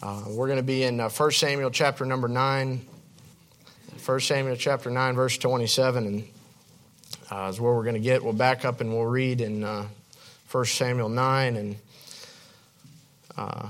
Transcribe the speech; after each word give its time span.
Uh, 0.00 0.22
we're 0.28 0.46
going 0.46 0.58
to 0.58 0.62
be 0.62 0.84
in 0.84 1.00
uh, 1.00 1.08
1 1.08 1.30
Samuel 1.32 1.70
chapter 1.70 2.04
number 2.04 2.28
9. 2.28 2.80
1 4.06 4.20
Samuel 4.20 4.54
chapter 4.54 4.90
9, 4.90 5.16
verse 5.16 5.36
27, 5.38 6.06
and 6.06 6.28
uh, 7.32 7.48
is 7.50 7.60
where 7.60 7.74
we're 7.74 7.82
going 7.82 7.96
to 7.96 8.00
get. 8.00 8.22
We'll 8.22 8.32
back 8.32 8.64
up 8.64 8.80
and 8.80 8.90
we'll 8.90 9.06
read 9.06 9.40
in 9.40 9.64
uh, 9.64 9.88
1 10.52 10.64
Samuel 10.66 11.08
9, 11.08 11.56
and 11.56 11.76
uh, 13.36 13.66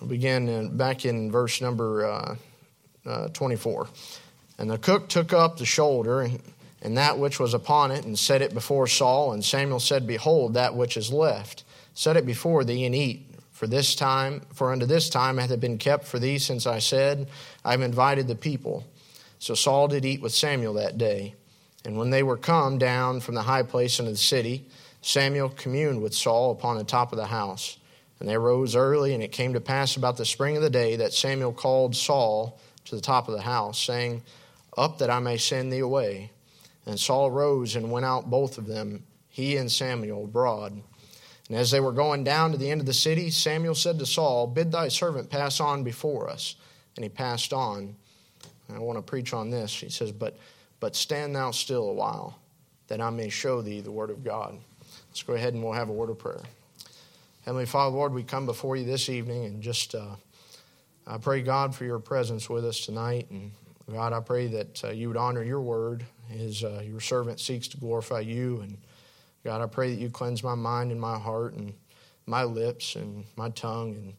we'll 0.00 0.10
begin 0.10 0.48
in, 0.48 0.76
back 0.76 1.04
in 1.04 1.30
verse 1.30 1.60
number 1.60 2.04
uh, 2.04 2.36
uh, 3.06 3.28
24. 3.28 3.86
And 4.58 4.68
the 4.68 4.78
cook 4.78 5.08
took 5.08 5.32
up 5.32 5.56
the 5.56 5.66
shoulder 5.66 6.22
and, 6.22 6.42
and 6.82 6.98
that 6.98 7.16
which 7.16 7.38
was 7.38 7.54
upon 7.54 7.92
it 7.92 8.04
and 8.04 8.18
set 8.18 8.42
it 8.42 8.52
before 8.52 8.88
Saul. 8.88 9.34
And 9.34 9.44
Samuel 9.44 9.78
said, 9.78 10.04
Behold, 10.04 10.54
that 10.54 10.74
which 10.74 10.96
is 10.96 11.12
left, 11.12 11.62
set 11.94 12.16
it 12.16 12.26
before 12.26 12.64
thee 12.64 12.84
and 12.84 12.94
eat. 12.94 13.31
For 13.62 13.68
this 13.68 13.94
time, 13.94 14.40
for 14.52 14.72
unto 14.72 14.86
this 14.86 15.08
time 15.08 15.38
hath 15.38 15.52
it 15.52 15.60
been 15.60 15.78
kept 15.78 16.04
for 16.04 16.18
thee, 16.18 16.38
since 16.40 16.66
I 16.66 16.80
said, 16.80 17.28
I 17.64 17.70
have 17.70 17.80
invited 17.80 18.26
the 18.26 18.34
people. 18.34 18.84
So 19.38 19.54
Saul 19.54 19.86
did 19.86 20.04
eat 20.04 20.20
with 20.20 20.34
Samuel 20.34 20.74
that 20.74 20.98
day. 20.98 21.36
And 21.84 21.96
when 21.96 22.10
they 22.10 22.24
were 22.24 22.36
come 22.36 22.76
down 22.78 23.20
from 23.20 23.36
the 23.36 23.42
high 23.42 23.62
place 23.62 24.00
into 24.00 24.10
the 24.10 24.16
city, 24.16 24.66
Samuel 25.00 25.48
communed 25.48 26.02
with 26.02 26.12
Saul 26.12 26.50
upon 26.50 26.76
the 26.76 26.82
top 26.82 27.12
of 27.12 27.18
the 27.18 27.26
house. 27.26 27.78
And 28.18 28.28
they 28.28 28.36
rose 28.36 28.74
early, 28.74 29.14
and 29.14 29.22
it 29.22 29.30
came 29.30 29.52
to 29.52 29.60
pass 29.60 29.94
about 29.94 30.16
the 30.16 30.24
spring 30.24 30.56
of 30.56 30.62
the 30.64 30.68
day 30.68 30.96
that 30.96 31.12
Samuel 31.12 31.52
called 31.52 31.94
Saul 31.94 32.58
to 32.86 32.96
the 32.96 33.00
top 33.00 33.28
of 33.28 33.34
the 33.34 33.42
house, 33.42 33.80
saying, 33.80 34.22
Up 34.76 34.98
that 34.98 35.08
I 35.08 35.20
may 35.20 35.36
send 35.36 35.72
thee 35.72 35.78
away. 35.78 36.32
And 36.84 36.98
Saul 36.98 37.30
rose 37.30 37.76
and 37.76 37.92
went 37.92 38.06
out 38.06 38.28
both 38.28 38.58
of 38.58 38.66
them, 38.66 39.04
he 39.28 39.56
and 39.56 39.70
Samuel, 39.70 40.24
abroad. 40.24 40.82
And 41.48 41.56
as 41.56 41.70
they 41.70 41.80
were 41.80 41.92
going 41.92 42.24
down 42.24 42.52
to 42.52 42.58
the 42.58 42.70
end 42.70 42.80
of 42.80 42.86
the 42.86 42.94
city, 42.94 43.30
Samuel 43.30 43.74
said 43.74 43.98
to 43.98 44.06
Saul, 44.06 44.46
Bid 44.46 44.72
thy 44.72 44.88
servant 44.88 45.28
pass 45.30 45.60
on 45.60 45.82
before 45.82 46.30
us. 46.30 46.56
And 46.96 47.04
he 47.04 47.08
passed 47.08 47.52
on. 47.52 47.96
And 48.68 48.76
I 48.76 48.80
want 48.80 48.98
to 48.98 49.02
preach 49.02 49.32
on 49.32 49.50
this. 49.50 49.74
He 49.74 49.88
says, 49.88 50.12
But 50.12 50.36
but 50.82 50.96
stand 50.96 51.36
thou 51.36 51.52
still 51.52 51.90
a 51.90 51.92
while, 51.92 52.36
that 52.88 53.00
I 53.00 53.08
may 53.10 53.28
show 53.28 53.62
thee 53.62 53.80
the 53.80 53.92
word 53.92 54.10
of 54.10 54.24
God. 54.24 54.58
Let's 55.08 55.22
go 55.22 55.34
ahead 55.34 55.54
and 55.54 55.62
we'll 55.62 55.74
have 55.74 55.90
a 55.90 55.92
word 55.92 56.10
of 56.10 56.18
prayer. 56.18 56.40
Heavenly 57.44 57.66
Father, 57.66 57.94
Lord, 57.94 58.12
we 58.12 58.24
come 58.24 58.46
before 58.46 58.74
you 58.74 58.84
this 58.84 59.08
evening 59.08 59.44
and 59.44 59.62
just 59.62 59.94
uh, 59.94 60.16
I 61.06 61.18
pray, 61.18 61.40
God, 61.40 61.72
for 61.72 61.84
your 61.84 62.00
presence 62.00 62.50
with 62.50 62.64
us 62.64 62.84
tonight. 62.84 63.30
And 63.30 63.52
God, 63.92 64.12
I 64.12 64.18
pray 64.18 64.48
that 64.48 64.82
uh, 64.82 64.88
you 64.90 65.06
would 65.06 65.16
honor 65.16 65.44
your 65.44 65.60
word 65.60 66.02
as 66.36 66.64
uh, 66.64 66.82
your 66.84 67.00
servant 67.00 67.38
seeks 67.38 67.68
to 67.68 67.76
glorify 67.76 68.18
you. 68.18 68.62
And 68.62 68.76
God, 69.44 69.60
I 69.60 69.66
pray 69.66 69.90
that 69.90 70.00
you 70.00 70.08
cleanse 70.08 70.44
my 70.44 70.54
mind 70.54 70.92
and 70.92 71.00
my 71.00 71.18
heart 71.18 71.54
and 71.54 71.72
my 72.26 72.44
lips 72.44 72.94
and 72.94 73.24
my 73.36 73.48
tongue. 73.50 73.94
And 73.94 74.14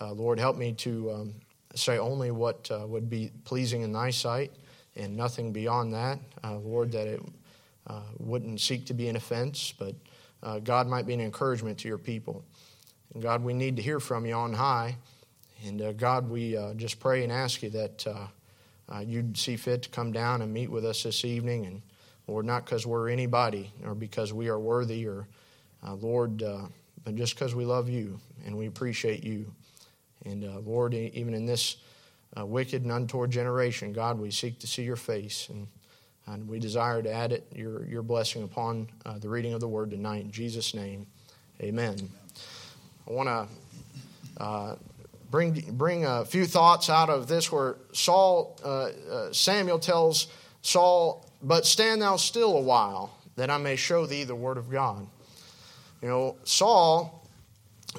uh, 0.00 0.12
Lord, 0.12 0.38
help 0.38 0.56
me 0.56 0.72
to 0.74 1.10
um, 1.10 1.34
say 1.74 1.98
only 1.98 2.30
what 2.30 2.70
uh, 2.70 2.86
would 2.86 3.10
be 3.10 3.32
pleasing 3.44 3.82
in 3.82 3.92
thy 3.92 4.10
sight 4.10 4.52
and 4.96 5.16
nothing 5.16 5.52
beyond 5.52 5.92
that. 5.94 6.20
Uh, 6.44 6.58
Lord, 6.58 6.92
that 6.92 7.08
it 7.08 7.20
uh, 7.86 8.02
wouldn't 8.18 8.60
seek 8.60 8.86
to 8.86 8.94
be 8.94 9.08
an 9.08 9.16
offense, 9.16 9.74
but 9.76 9.94
uh, 10.42 10.60
God 10.60 10.86
might 10.86 11.06
be 11.06 11.14
an 11.14 11.20
encouragement 11.20 11.78
to 11.78 11.88
your 11.88 11.98
people. 11.98 12.44
And 13.12 13.22
God, 13.22 13.42
we 13.42 13.52
need 13.52 13.76
to 13.76 13.82
hear 13.82 13.98
from 13.98 14.24
you 14.24 14.34
on 14.34 14.52
high. 14.52 14.96
And 15.66 15.82
uh, 15.82 15.92
God, 15.92 16.30
we 16.30 16.56
just 16.76 17.00
pray 17.00 17.24
and 17.24 17.32
ask 17.32 17.62
you 17.62 17.70
that 17.70 18.06
you'd 19.04 19.36
see 19.36 19.56
fit 19.56 19.82
to 19.82 19.88
come 19.88 20.12
down 20.12 20.42
and 20.42 20.52
meet 20.52 20.70
with 20.70 20.84
us 20.84 21.02
this 21.02 21.24
evening 21.24 21.66
and 21.66 21.82
Lord, 22.30 22.46
not 22.46 22.64
because 22.64 22.86
we're 22.86 23.08
anybody 23.08 23.72
or 23.84 23.92
because 23.92 24.32
we 24.32 24.48
are 24.48 24.60
worthy 24.60 25.04
or, 25.04 25.26
uh, 25.84 25.94
Lord, 25.94 26.44
uh, 26.44 26.66
but 27.02 27.16
just 27.16 27.34
because 27.34 27.56
we 27.56 27.64
love 27.64 27.88
you 27.88 28.20
and 28.46 28.56
we 28.56 28.68
appreciate 28.68 29.24
you. 29.24 29.52
And 30.24 30.44
uh, 30.44 30.60
Lord, 30.60 30.94
even 30.94 31.34
in 31.34 31.44
this 31.44 31.78
uh, 32.38 32.46
wicked 32.46 32.84
and 32.84 32.92
untoward 32.92 33.32
generation, 33.32 33.92
God, 33.92 34.20
we 34.20 34.30
seek 34.30 34.60
to 34.60 34.68
see 34.68 34.84
your 34.84 34.94
face 34.94 35.48
and, 35.48 35.66
and 36.26 36.46
we 36.46 36.60
desire 36.60 37.02
to 37.02 37.12
add 37.12 37.32
it, 37.32 37.48
your, 37.52 37.84
your 37.86 38.02
blessing 38.02 38.44
upon 38.44 38.86
uh, 39.04 39.18
the 39.18 39.28
reading 39.28 39.52
of 39.52 39.58
the 39.58 39.68
word 39.68 39.90
tonight. 39.90 40.22
In 40.22 40.30
Jesus' 40.30 40.72
name, 40.72 41.08
amen. 41.60 41.96
I 43.08 43.12
want 43.12 43.28
to 43.28 44.40
uh, 44.40 44.76
bring, 45.32 45.64
bring 45.72 46.06
a 46.06 46.24
few 46.24 46.46
thoughts 46.46 46.90
out 46.90 47.10
of 47.10 47.26
this 47.26 47.50
where 47.50 47.74
Saul, 47.90 48.56
Samuel 49.32 49.80
tells 49.80 50.28
Saul, 50.62 51.26
but 51.42 51.66
stand 51.66 52.02
thou 52.02 52.16
still 52.16 52.56
a 52.56 52.60
while, 52.60 53.16
that 53.36 53.50
I 53.50 53.58
may 53.58 53.76
show 53.76 54.06
thee 54.06 54.24
the 54.24 54.34
word 54.34 54.58
of 54.58 54.70
God. 54.70 55.06
You 56.02 56.08
know, 56.08 56.36
Saul 56.44 57.26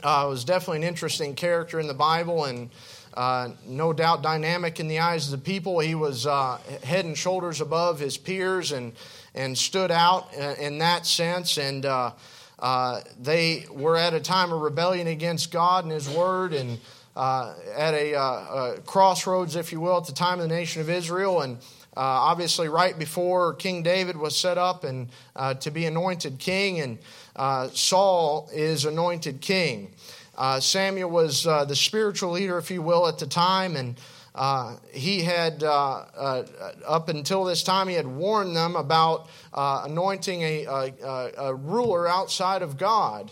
uh, 0.03 0.25
was 0.29 0.43
definitely 0.43 0.77
an 0.77 0.83
interesting 0.83 1.35
character 1.35 1.79
in 1.79 1.87
the 1.87 1.93
Bible 1.93 2.45
and 2.45 2.69
uh, 3.13 3.49
no 3.65 3.91
doubt 3.91 4.21
dynamic 4.21 4.79
in 4.79 4.87
the 4.87 4.99
eyes 4.99 5.25
of 5.25 5.31
the 5.31 5.45
people. 5.45 5.79
He 5.79 5.95
was 5.95 6.25
uh, 6.25 6.57
head 6.83 7.05
and 7.05 7.17
shoulders 7.17 7.61
above 7.61 7.99
his 7.99 8.17
peers 8.17 8.71
and, 8.71 8.93
and 9.35 9.57
stood 9.57 9.91
out 9.91 10.33
in 10.33 10.77
that 10.77 11.05
sense. 11.05 11.57
And 11.57 11.85
uh, 11.85 12.13
uh, 12.59 13.01
they 13.19 13.65
were 13.69 13.97
at 13.97 14.13
a 14.13 14.19
time 14.19 14.53
of 14.53 14.61
rebellion 14.61 15.07
against 15.07 15.51
God 15.51 15.83
and 15.83 15.91
his 15.91 16.09
word 16.09 16.53
and 16.53 16.79
uh, 17.15 17.53
at 17.75 17.93
a, 17.93 18.13
a 18.13 18.81
crossroads, 18.85 19.57
if 19.57 19.73
you 19.73 19.81
will, 19.81 19.97
at 19.97 20.05
the 20.05 20.13
time 20.13 20.39
of 20.39 20.47
the 20.47 20.55
nation 20.55 20.81
of 20.81 20.89
Israel. 20.89 21.41
And 21.41 21.57
uh, 21.97 21.99
obviously, 21.99 22.69
right 22.69 22.97
before 22.97 23.53
King 23.55 23.83
David 23.83 24.15
was 24.15 24.37
set 24.37 24.57
up 24.57 24.85
and 24.85 25.09
uh, 25.35 25.55
to 25.55 25.71
be 25.71 25.85
anointed 25.85 26.39
king, 26.39 26.79
and 26.79 26.97
uh, 27.35 27.67
Saul 27.69 28.49
is 28.53 28.85
anointed 28.85 29.41
king. 29.41 29.93
Uh, 30.37 30.61
Samuel 30.61 31.09
was 31.09 31.45
uh, 31.45 31.65
the 31.65 31.75
spiritual 31.75 32.31
leader, 32.31 32.57
if 32.57 32.71
you 32.71 32.81
will, 32.81 33.07
at 33.07 33.19
the 33.19 33.27
time, 33.27 33.75
and 33.75 33.99
uh, 34.33 34.77
he 34.93 35.21
had, 35.21 35.61
up 35.63 37.09
until 37.09 37.43
this 37.43 37.61
time, 37.61 37.89
he 37.89 37.95
had 37.95 38.07
warned 38.07 38.55
them 38.55 38.77
about 38.77 39.27
anointing 39.53 40.41
a, 40.41 40.65
a, 40.65 41.31
a 41.37 41.53
ruler 41.53 42.07
outside 42.07 42.61
of 42.61 42.77
God. 42.77 43.29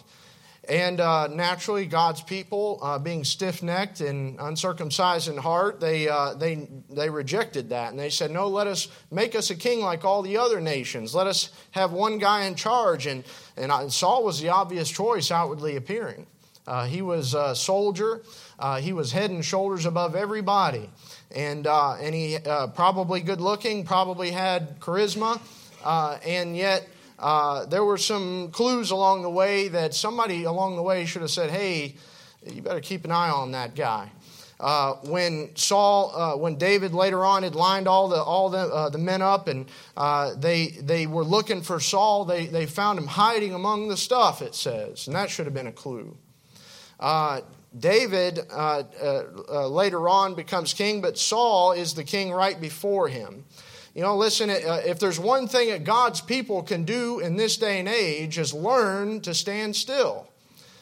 And 0.69 0.99
uh, 0.99 1.27
naturally, 1.27 1.87
God's 1.87 2.21
people, 2.21 2.77
uh, 2.83 2.99
being 2.99 3.23
stiff 3.23 3.63
necked 3.63 4.01
and 4.01 4.39
uncircumcised 4.39 5.27
in 5.27 5.35
heart, 5.35 5.79
they, 5.79 6.07
uh, 6.07 6.35
they, 6.35 6.67
they 6.91 7.09
rejected 7.09 7.69
that. 7.69 7.89
And 7.89 7.99
they 7.99 8.11
said, 8.11 8.29
No, 8.29 8.47
let 8.47 8.67
us 8.67 8.87
make 9.09 9.33
us 9.33 9.49
a 9.49 9.55
king 9.55 9.79
like 9.79 10.05
all 10.05 10.21
the 10.21 10.37
other 10.37 10.61
nations. 10.61 11.15
Let 11.15 11.25
us 11.25 11.49
have 11.71 11.91
one 11.91 12.19
guy 12.19 12.43
in 12.43 12.53
charge. 12.53 13.07
And, 13.07 13.23
and 13.57 13.91
Saul 13.91 14.23
was 14.23 14.39
the 14.39 14.49
obvious 14.49 14.91
choice, 14.91 15.31
outwardly 15.31 15.75
appearing. 15.75 16.27
Uh, 16.67 16.85
he 16.85 17.01
was 17.01 17.33
a 17.33 17.55
soldier, 17.55 18.21
uh, 18.59 18.79
he 18.79 18.93
was 18.93 19.11
head 19.11 19.31
and 19.31 19.43
shoulders 19.43 19.87
above 19.87 20.15
everybody. 20.15 20.87
And, 21.35 21.65
uh, 21.65 21.95
and 21.95 22.13
he 22.13 22.37
probably 22.75 23.21
good 23.21 23.41
looking, 23.41 23.85
probably 23.85 24.29
had 24.29 24.79
charisma, 24.79 25.41
and 26.23 26.55
yet 26.55 26.87
uh, 27.19 27.65
there 27.65 27.83
were 27.83 27.97
some 27.97 28.49
clues 28.51 28.91
along 28.91 29.21
the 29.23 29.29
way 29.29 29.67
that 29.67 29.93
somebody 29.93 30.45
along 30.45 30.75
the 30.75 30.81
way 30.81 31.05
should 31.05 31.21
have 31.21 31.31
said, 31.31 31.49
hey, 31.49 31.95
you 32.45 32.61
better 32.61 32.79
keep 32.79 33.03
an 33.03 33.11
eye 33.11 33.29
on 33.29 33.51
that 33.51 33.75
guy. 33.75 34.09
Uh, 34.59 34.95
when 35.05 35.55
Saul, 35.55 36.13
uh, 36.13 36.35
when 36.35 36.57
David 36.57 36.93
later 36.93 37.23
on 37.23 37.43
had 37.43 37.55
lined 37.55 37.87
all 37.87 38.09
the 38.09 38.21
all 38.21 38.49
the, 38.49 38.57
uh, 38.59 38.89
the 38.89 38.97
men 38.97 39.21
up 39.21 39.47
and 39.47 39.69
uh, 39.95 40.33
they 40.35 40.67
they 40.67 41.07
were 41.07 41.23
looking 41.23 41.61
for 41.61 41.79
Saul, 41.79 42.25
they 42.25 42.45
they 42.45 42.65
found 42.65 42.99
him 42.99 43.07
hiding 43.07 43.53
among 43.53 43.87
the 43.87 43.95
stuff. 43.95 44.41
It 44.41 44.55
says, 44.55 45.07
and 45.07 45.15
that 45.15 45.29
should 45.29 45.45
have 45.45 45.53
been 45.53 45.67
a 45.67 45.71
clue. 45.71 46.17
Uh, 46.99 47.41
David 47.77 48.39
later 48.51 50.09
on 50.09 50.35
becomes 50.35 50.73
king, 50.73 51.01
but 51.01 51.17
Saul 51.17 51.71
is 51.71 51.93
the 51.93 52.03
king 52.03 52.31
right 52.31 52.59
before 52.59 53.07
him. 53.07 53.45
You 53.99 54.05
know, 54.05 54.15
listen, 54.15 54.49
uh, 54.49 54.81
if 54.85 54.97
there's 54.97 55.19
one 55.19 55.49
thing 55.49 55.71
that 55.71 55.83
God's 55.83 56.21
people 56.21 56.63
can 56.63 56.85
do 56.85 57.19
in 57.19 57.35
this 57.35 57.57
day 57.57 57.79
and 57.79 57.89
age 57.89 58.37
is 58.37 58.53
learn 58.53 59.19
to 59.19 59.33
stand 59.33 59.75
still. 59.75 60.25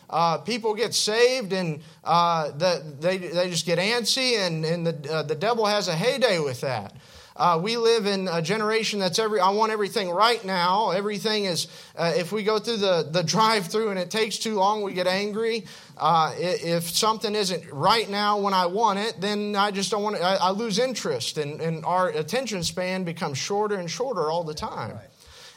Uh, 0.07 0.37
people 0.37 0.75
get 0.75 0.93
saved 0.93 1.51
and 1.51 1.81
uh, 2.03 2.51
the, 2.51 2.83
they, 2.99 3.17
they 3.17 3.49
just 3.49 3.65
get 3.65 3.79
antsy, 3.79 4.37
and, 4.37 4.63
and 4.63 4.85
the, 4.85 5.11
uh, 5.11 5.23
the 5.23 5.33
devil 5.33 5.65
has 5.65 5.87
a 5.87 5.95
heyday 5.95 6.37
with 6.37 6.61
that. 6.61 6.93
Uh, 7.37 7.59
we 7.61 7.77
live 7.77 8.07
in 8.07 8.27
a 8.27 8.41
generation 8.41 8.99
that's 8.99 9.19
every, 9.19 9.39
I 9.39 9.51
want 9.51 9.71
everything 9.71 10.09
right 10.09 10.43
now. 10.43 10.89
Everything 10.89 11.45
is, 11.45 11.67
uh, 11.95 12.11
if 12.15 12.31
we 12.31 12.43
go 12.43 12.57
through 12.57 12.77
the, 12.77 13.07
the 13.11 13.21
drive 13.21 13.67
through 13.67 13.91
and 13.91 13.99
it 13.99 14.09
takes 14.09 14.39
too 14.39 14.55
long, 14.55 14.81
we 14.81 14.93
get 14.93 15.05
angry. 15.05 15.65
Uh, 15.97 16.33
if 16.35 16.89
something 16.89 17.35
isn't 17.35 17.71
right 17.71 18.09
now 18.09 18.39
when 18.39 18.55
I 18.55 18.65
want 18.65 18.97
it, 18.97 19.21
then 19.21 19.55
I 19.55 19.69
just 19.69 19.91
don't 19.91 20.01
want 20.01 20.15
it. 20.15 20.23
I, 20.23 20.35
I 20.35 20.49
lose 20.49 20.79
interest, 20.79 21.37
and, 21.37 21.61
and 21.61 21.85
our 21.85 22.09
attention 22.09 22.63
span 22.63 23.03
becomes 23.03 23.37
shorter 23.37 23.75
and 23.75 23.89
shorter 23.89 24.31
all 24.31 24.43
the 24.43 24.55
time. 24.55 24.95
Right. 24.95 25.05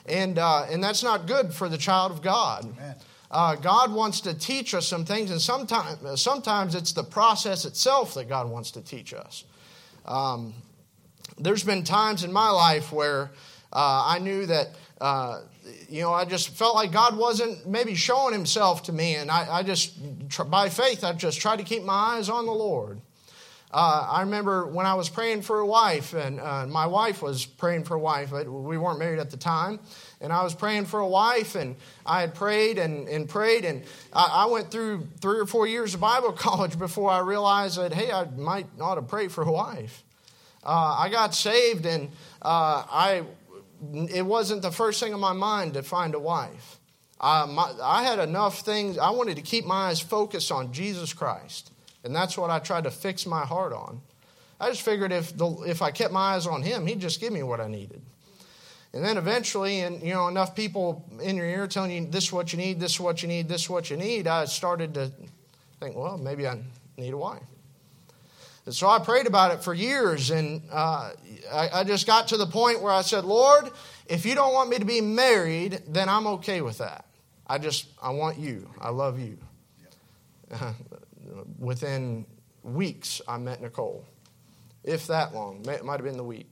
And, 0.05 0.39
uh, 0.39 0.67
and 0.71 0.85
that's 0.85 1.03
not 1.03 1.27
good 1.27 1.55
for 1.55 1.71
the 1.71 1.79
child 1.79 2.13
of 2.13 2.21
God. 2.21 2.75
Uh, 3.31 3.55
God 3.55 3.93
wants 3.93 4.21
to 4.23 4.35
teach 4.35 4.75
us 4.75 4.87
some 4.87 5.05
things, 5.05 5.31
and 5.31 5.41
sometimes, 5.41 6.21
sometimes 6.21 6.75
it's 6.75 6.93
the 6.93 7.05
process 7.05 7.65
itself 7.65 8.15
that 8.15 8.29
God 8.29 8.51
wants 8.51 8.73
to 8.73 8.83
teach 8.83 9.15
us. 9.15 9.45
Um, 10.05 10.53
there's 11.41 11.65
been 11.65 11.85
times 11.85 12.25
in 12.25 12.33
my 12.33 12.51
life 12.51 12.93
where 12.93 13.31
Uh, 13.73 14.17
I 14.17 14.19
knew 14.19 14.47
that, 14.47 14.69
uh, 15.01 15.43
you 15.89 16.03
know, 16.03 16.13
I 16.13 16.25
just 16.25 16.49
felt 16.49 16.75
like 16.75 16.91
God 16.91 17.17
wasn't 17.17 17.69
maybe 17.69 17.95
showing 17.95 18.33
himself 18.33 18.83
to 18.85 18.93
me. 18.93 19.15
And 19.15 19.31
I, 19.31 19.59
I 19.59 19.63
just, 19.63 19.95
by 20.51 20.69
faith, 20.69 21.05
I 21.05 21.13
just 21.13 21.41
tried 21.41 21.59
to 21.59 21.65
keep 21.65 21.85
my 21.85 22.17
eyes 22.17 22.29
on 22.29 22.47
the 22.47 22.53
Lord. 22.53 23.01
Uh, 23.73 24.09
I 24.11 24.23
remember 24.23 24.67
when 24.67 24.87
I 24.87 24.95
was 24.95 25.09
praying 25.09 25.43
for 25.43 25.61
a 25.61 25.67
wife, 25.67 26.15
and 26.15 26.41
uh, 26.41 26.67
my 26.67 26.87
wife 26.89 27.23
was 27.23 27.47
praying 27.47 27.85
for 27.85 27.95
a 27.95 28.01
wife, 28.01 28.31
but 28.33 28.49
we 28.49 28.77
weren't 28.77 28.99
married 28.99 29.21
at 29.21 29.31
the 29.31 29.37
time. 29.37 29.79
And 30.21 30.33
I 30.33 30.43
was 30.43 30.53
praying 30.53 30.87
for 30.87 30.99
a 30.99 31.07
wife, 31.07 31.55
and 31.55 31.77
I 32.05 32.23
had 32.23 32.35
prayed 32.35 32.79
and, 32.79 33.09
and 33.09 33.29
prayed. 33.29 33.65
And 33.65 33.85
I, 34.13 34.43
I 34.43 34.47
went 34.47 34.73
through 34.73 35.07
three 35.21 35.39
or 35.39 35.47
four 35.47 35.69
years 35.69 35.95
of 35.95 36.01
Bible 36.01 36.33
college 36.49 36.77
before 36.77 37.13
I 37.13 37.21
realized 37.21 37.79
that, 37.79 37.95
hey, 37.95 38.11
I 38.11 38.25
might 38.37 38.67
ought 38.81 38.97
to 38.97 39.03
pray 39.03 39.29
for 39.29 39.45
a 39.45 39.53
wife. 39.53 40.03
Uh, 40.65 40.97
I 40.99 41.09
got 41.09 41.35
saved, 41.35 41.87
and 41.87 42.09
uh, 42.43 42.85
I, 42.91 43.25
it 44.11 44.25
wasn't 44.25 44.63
the 44.63 44.71
first 44.71 45.01
thing 45.01 45.15
on 45.15 45.21
my 45.21 45.33
mind 45.33 45.75
to 45.75 45.83
find 45.83 46.15
a 46.15 46.19
wife. 46.19 46.79
Uh, 47.21 47.47
my, 47.51 47.73
I 47.83 48.03
had 48.03 48.19
enough 48.19 48.61
things, 48.61 48.97
I 48.97 49.11
wanted 49.11 49.37
to 49.37 49.43
keep 49.43 49.67
my 49.67 49.89
eyes 49.89 50.01
focused 50.01 50.51
on 50.51 50.73
Jesus 50.73 51.13
Christ. 51.13 51.71
And 52.03 52.17
that's 52.17 52.37
what 52.39 52.51
I 52.51 52.59
tried 52.59 52.85
to 52.85 52.91
fix 52.91 53.27
my 53.27 53.45
heart 53.45 53.73
on. 53.73 54.01
I 54.59 54.71
just 54.71 54.83
figured 54.83 55.13
if, 55.13 55.37
the, 55.37 55.49
if 55.67 55.83
I 55.83 55.91
kept 55.91 56.13
my 56.13 56.35
eyes 56.35 56.47
on 56.47 56.63
him, 56.63 56.87
he'd 56.87 57.01
just 57.01 57.21
give 57.21 57.33
me 57.33 57.43
what 57.43 57.61
I 57.61 57.69
needed. 57.69 58.03
And 58.93 59.05
then 59.05 59.19
eventually, 59.19 59.81
and 59.81 60.03
you 60.03 60.13
know, 60.13 60.29
enough 60.29 60.55
people 60.55 61.09
in 61.23 61.37
your 61.37 61.47
ear 61.47 61.67
telling 61.67 61.91
you 61.91 62.07
this 62.07 62.25
is 62.25 62.33
what 62.33 62.53
you 62.53 62.59
need, 62.59 62.81
this 62.81 62.93
is 62.93 63.01
what 63.01 63.23
you 63.23 63.29
need, 63.29 63.49
this 63.49 63.63
is 63.63 63.71
what 63.71 63.89
you 63.91 63.97
need, 63.97 64.27
I 64.27 64.47
started 64.47 64.95
to 64.95 65.13
think, 65.79 65.97
well, 65.97 66.19
maybe 66.19 66.47
I 66.47 66.59
need 66.97 67.13
a 67.13 67.17
wife. 67.17 67.43
And 68.67 68.75
so 68.75 68.89
I 68.89 68.99
prayed 68.99 69.27
about 69.27 69.53
it 69.53 69.65
for 69.65 69.73
years, 69.73 70.31
and 70.31 70.63
uh, 70.71 71.11
I, 71.53 71.69
I 71.73 71.85
just 71.85 72.07
got 72.07 72.29
to 72.29 72.37
the 72.37 72.47
point 72.47 72.83
where 72.83 72.93
I 72.93 73.03
said, 73.03 73.25
Lord, 73.25 73.71
if 74.07 74.27
you 74.27 74.35
don't 74.35 74.53
want 74.53 74.69
me 74.71 74.79
to 74.79 74.85
be 74.85 75.01
married, 75.01 75.83
then 75.89 76.09
I'm 76.09 76.27
okay 76.27 76.61
with 76.61 76.79
that. 76.79 77.07
I 77.47 77.59
just, 77.59 77.87
I 78.03 78.11
want 78.11 78.39
you. 78.39 78.69
I 78.81 78.91
love 78.91 79.19
you. 79.19 79.39
within 81.59 82.27
weeks, 82.63 83.21
I 83.27 83.39
met 83.39 83.63
Nicole. 83.63 84.05
If 84.85 85.07
that 85.09 85.35
long, 85.35 85.67
it 85.69 85.85
might 85.85 85.95
have 85.95 86.05
been 86.05 86.17
the 86.17 86.25
week. 86.25 86.49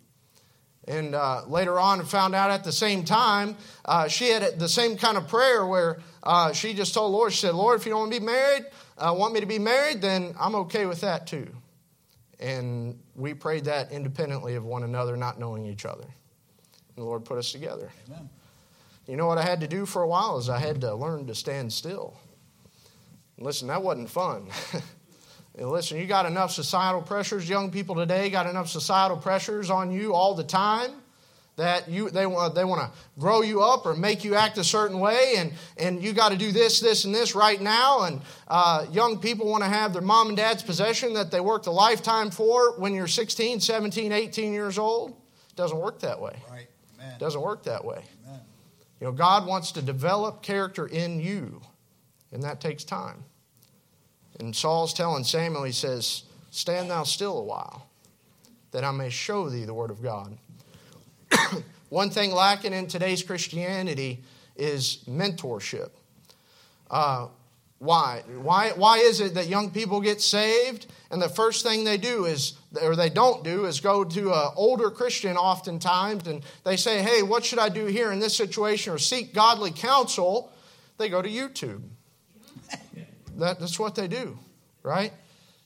And 0.87 1.15
uh, 1.15 1.43
later 1.47 1.79
on, 1.79 2.03
found 2.05 2.35
out 2.35 2.51
at 2.51 2.65
the 2.65 2.73
same 2.73 3.05
time, 3.05 3.57
uh, 3.85 4.09
she 4.09 4.31
had 4.31 4.59
the 4.59 4.69
same 4.69 4.97
kind 4.97 5.19
of 5.19 5.29
prayer 5.29 5.67
where 5.67 5.99
uh, 6.23 6.53
she 6.53 6.73
just 6.73 6.95
told 6.95 7.13
Lord, 7.13 7.33
she 7.33 7.41
said, 7.41 7.55
Lord, 7.55 7.79
if 7.79 7.87
you 7.87 7.91
don't 7.91 8.01
want 8.01 8.13
to 8.15 8.21
be 8.21 8.25
married, 8.25 8.65
uh, 8.97 9.15
want 9.17 9.35
me 9.35 9.41
to 9.41 9.47
be 9.47 9.59
married, 9.59 10.01
then 10.01 10.35
I'm 10.41 10.55
okay 10.55 10.87
with 10.87 11.03
that 11.03 11.27
too. 11.27 11.49
And 12.41 12.99
we 13.15 13.35
prayed 13.35 13.65
that 13.65 13.91
independently 13.91 14.55
of 14.55 14.65
one 14.65 14.85
another, 14.85 15.17
not 15.17 15.39
knowing 15.41 15.67
each 15.67 15.85
other. 15.85 16.05
And 16.05 16.97
the 16.97 17.05
Lord 17.05 17.25
put 17.25 17.39
us 17.39 17.51
together. 17.53 17.91
Amen. 18.07 18.29
You 19.07 19.17
know 19.17 19.27
what 19.27 19.39
I 19.39 19.43
had 19.43 19.61
to 19.61 19.69
do 19.69 19.87
for 19.87 20.03
a 20.03 20.09
while 20.09 20.39
is 20.39 20.49
I 20.49 20.59
had 20.59 20.81
to 20.83 20.95
learn 20.95 21.27
to 21.27 21.35
stand 21.35 21.73
still. 21.73 22.15
Listen, 23.39 23.69
that 23.69 23.83
wasn't 23.83 24.11
fun. 24.11 24.49
listen, 25.59 25.99
you 25.99 26.07
got 26.07 26.27
enough 26.27 26.53
societal 26.53 27.03
pressures. 27.03 27.49
Young 27.49 27.71
people 27.71 27.95
today 27.95 28.31
got 28.31 28.47
enough 28.47 28.69
societal 28.69 29.17
pressures 29.17 29.71
on 29.71 29.91
you 29.91 30.15
all 30.15 30.35
the 30.35 30.45
time 30.45 30.91
that 31.59 31.89
you 31.89 32.11
they 32.11 32.27
want 32.27 32.55
they 32.55 32.65
want 32.65 32.81
to 32.81 32.99
grow 33.21 33.43
you 33.43 33.63
up 33.63 33.85
or 33.85 33.95
make 33.95 34.25
you 34.25 34.35
act 34.35 34.57
a 34.59 34.65
certain 34.65 34.99
way 34.99 35.35
and 35.37 35.53
and 35.77 36.03
you 36.03 36.13
got 36.13 36.33
to 36.33 36.39
do 36.39 36.51
this 36.51 36.81
this 36.81 37.05
and 37.05 37.15
this 37.15 37.35
right 37.35 37.61
now 37.61 38.05
and 38.05 38.23
uh, 38.49 38.87
young 38.91 39.19
people 39.19 39.47
want 39.47 39.63
to 39.63 39.69
have 39.69 39.93
their 39.93 40.03
mom 40.03 40.29
and 40.29 40.37
dad's 40.37 40.63
possession 40.63 41.13
that 41.13 41.31
they 41.31 41.41
worked 41.41 41.67
a 41.67 41.71
lifetime 41.71 42.31
for 42.31 42.79
when 42.79 42.95
you're 42.95 43.07
16 43.07 43.61
17 43.61 44.11
18 44.11 44.53
years 44.53 44.79
old 44.79 45.11
it 45.11 45.57
doesn't 45.57 45.79
work 45.79 46.01
that 46.01 46.21
way 46.21 46.37
right 46.51 46.67
Amen. 46.99 47.15
It 47.15 47.19
doesn't 47.19 47.43
work 47.43 47.65
that 47.65 47.85
way 47.85 48.03
Amen. 48.27 48.41
you 49.01 49.07
know 49.07 49.13
god 49.13 49.47
wants 49.47 49.73
to 49.73 49.83
develop 49.83 50.43
character 50.43 50.87
in 50.87 51.21
you 51.21 51.61
and 52.33 52.43
that 52.43 52.61
takes 52.61 52.85
time. 52.85 53.25
And 54.39 54.55
Saul's 54.55 54.93
telling 54.93 55.25
Samuel, 55.25 55.65
he 55.65 55.73
says, 55.73 56.25
Stand 56.51 56.91
thou 56.91 57.03
still 57.03 57.39
a 57.39 57.43
while, 57.43 57.89
that 58.71 58.85
I 58.85 58.91
may 58.91 59.11
show 59.11 59.49
thee 59.49 59.65
the 59.65 59.75
word 59.75 59.91
of 59.91 60.03
God. 60.03 60.37
One 61.89 62.11
thing 62.11 62.33
lacking 62.33 62.73
in 62.73 62.87
today's 62.87 63.23
Christianity 63.23 64.23
is 64.57 64.99
mentorship. 65.09 65.91
Uh, 66.91 67.29
why? 67.79 68.23
why? 68.43 68.73
Why 68.75 68.99
is 68.99 69.21
it 69.21 69.35
that 69.35 69.47
young 69.47 69.71
people 69.71 70.01
get 70.01 70.21
saved 70.21 70.87
and 71.11 71.23
the 71.23 71.29
first 71.29 71.65
thing 71.65 71.85
they 71.85 71.97
do 71.97 72.27
is, 72.27 72.55
or 72.83 72.95
they 72.95 73.09
don't 73.09 73.43
do, 73.43 73.65
is 73.65 73.81
go 73.81 74.05
to 74.05 74.33
an 74.33 74.51
older 74.57 74.91
Christian 74.91 75.37
oftentimes 75.37 76.27
and 76.27 76.43
they 76.65 76.77
say, 76.77 77.03
hey, 77.03 77.23
what 77.23 77.45
should 77.45 77.59
I 77.59 77.71
do 77.71 77.87
here 77.87 78.13
in 78.13 78.19
this 78.19 78.37
situation 78.37 78.93
or 78.93 78.99
seek 78.99 79.33
godly 79.33 79.71
counsel? 79.71 80.53
They 80.99 81.09
go 81.09 81.23
to 81.23 81.29
YouTube. 81.29 81.83
That, 83.37 83.61
that's 83.61 83.79
what 83.79 83.95
they 83.95 84.09
do, 84.09 84.37
right? 84.83 85.13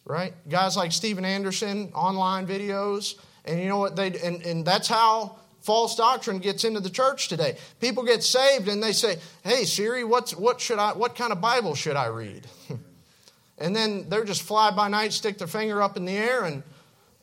Right? 0.04 0.34
Guys 0.46 0.76
like 0.76 0.92
Steven 0.92 1.24
Anderson, 1.24 1.90
online 1.94 2.46
videos, 2.46 3.14
and 3.46 3.58
you 3.58 3.66
know 3.66 3.78
what 3.78 3.96
they 3.96 4.08
and, 4.08 4.42
and 4.44 4.62
that's 4.62 4.88
how 4.88 5.38
false 5.62 5.96
doctrine 5.96 6.38
gets 6.38 6.64
into 6.64 6.80
the 6.80 6.90
church 6.90 7.28
today. 7.28 7.56
People 7.80 8.04
get 8.04 8.22
saved 8.22 8.68
and 8.68 8.82
they 8.82 8.92
say, 8.92 9.18
"Hey 9.42 9.64
Siri, 9.64 10.04
what's 10.04 10.36
what 10.36 10.60
should 10.60 10.78
I 10.78 10.92
what 10.92 11.16
kind 11.16 11.32
of 11.32 11.40
Bible 11.40 11.74
should 11.74 11.96
I 11.96 12.06
read?" 12.06 12.46
and 13.58 13.74
then 13.74 14.08
they're 14.08 14.24
just 14.24 14.42
fly 14.42 14.70
by 14.70 14.88
night, 14.88 15.12
stick 15.12 15.38
their 15.38 15.46
finger 15.46 15.82
up 15.82 15.96
in 15.96 16.04
the 16.04 16.16
air, 16.16 16.44
and 16.44 16.62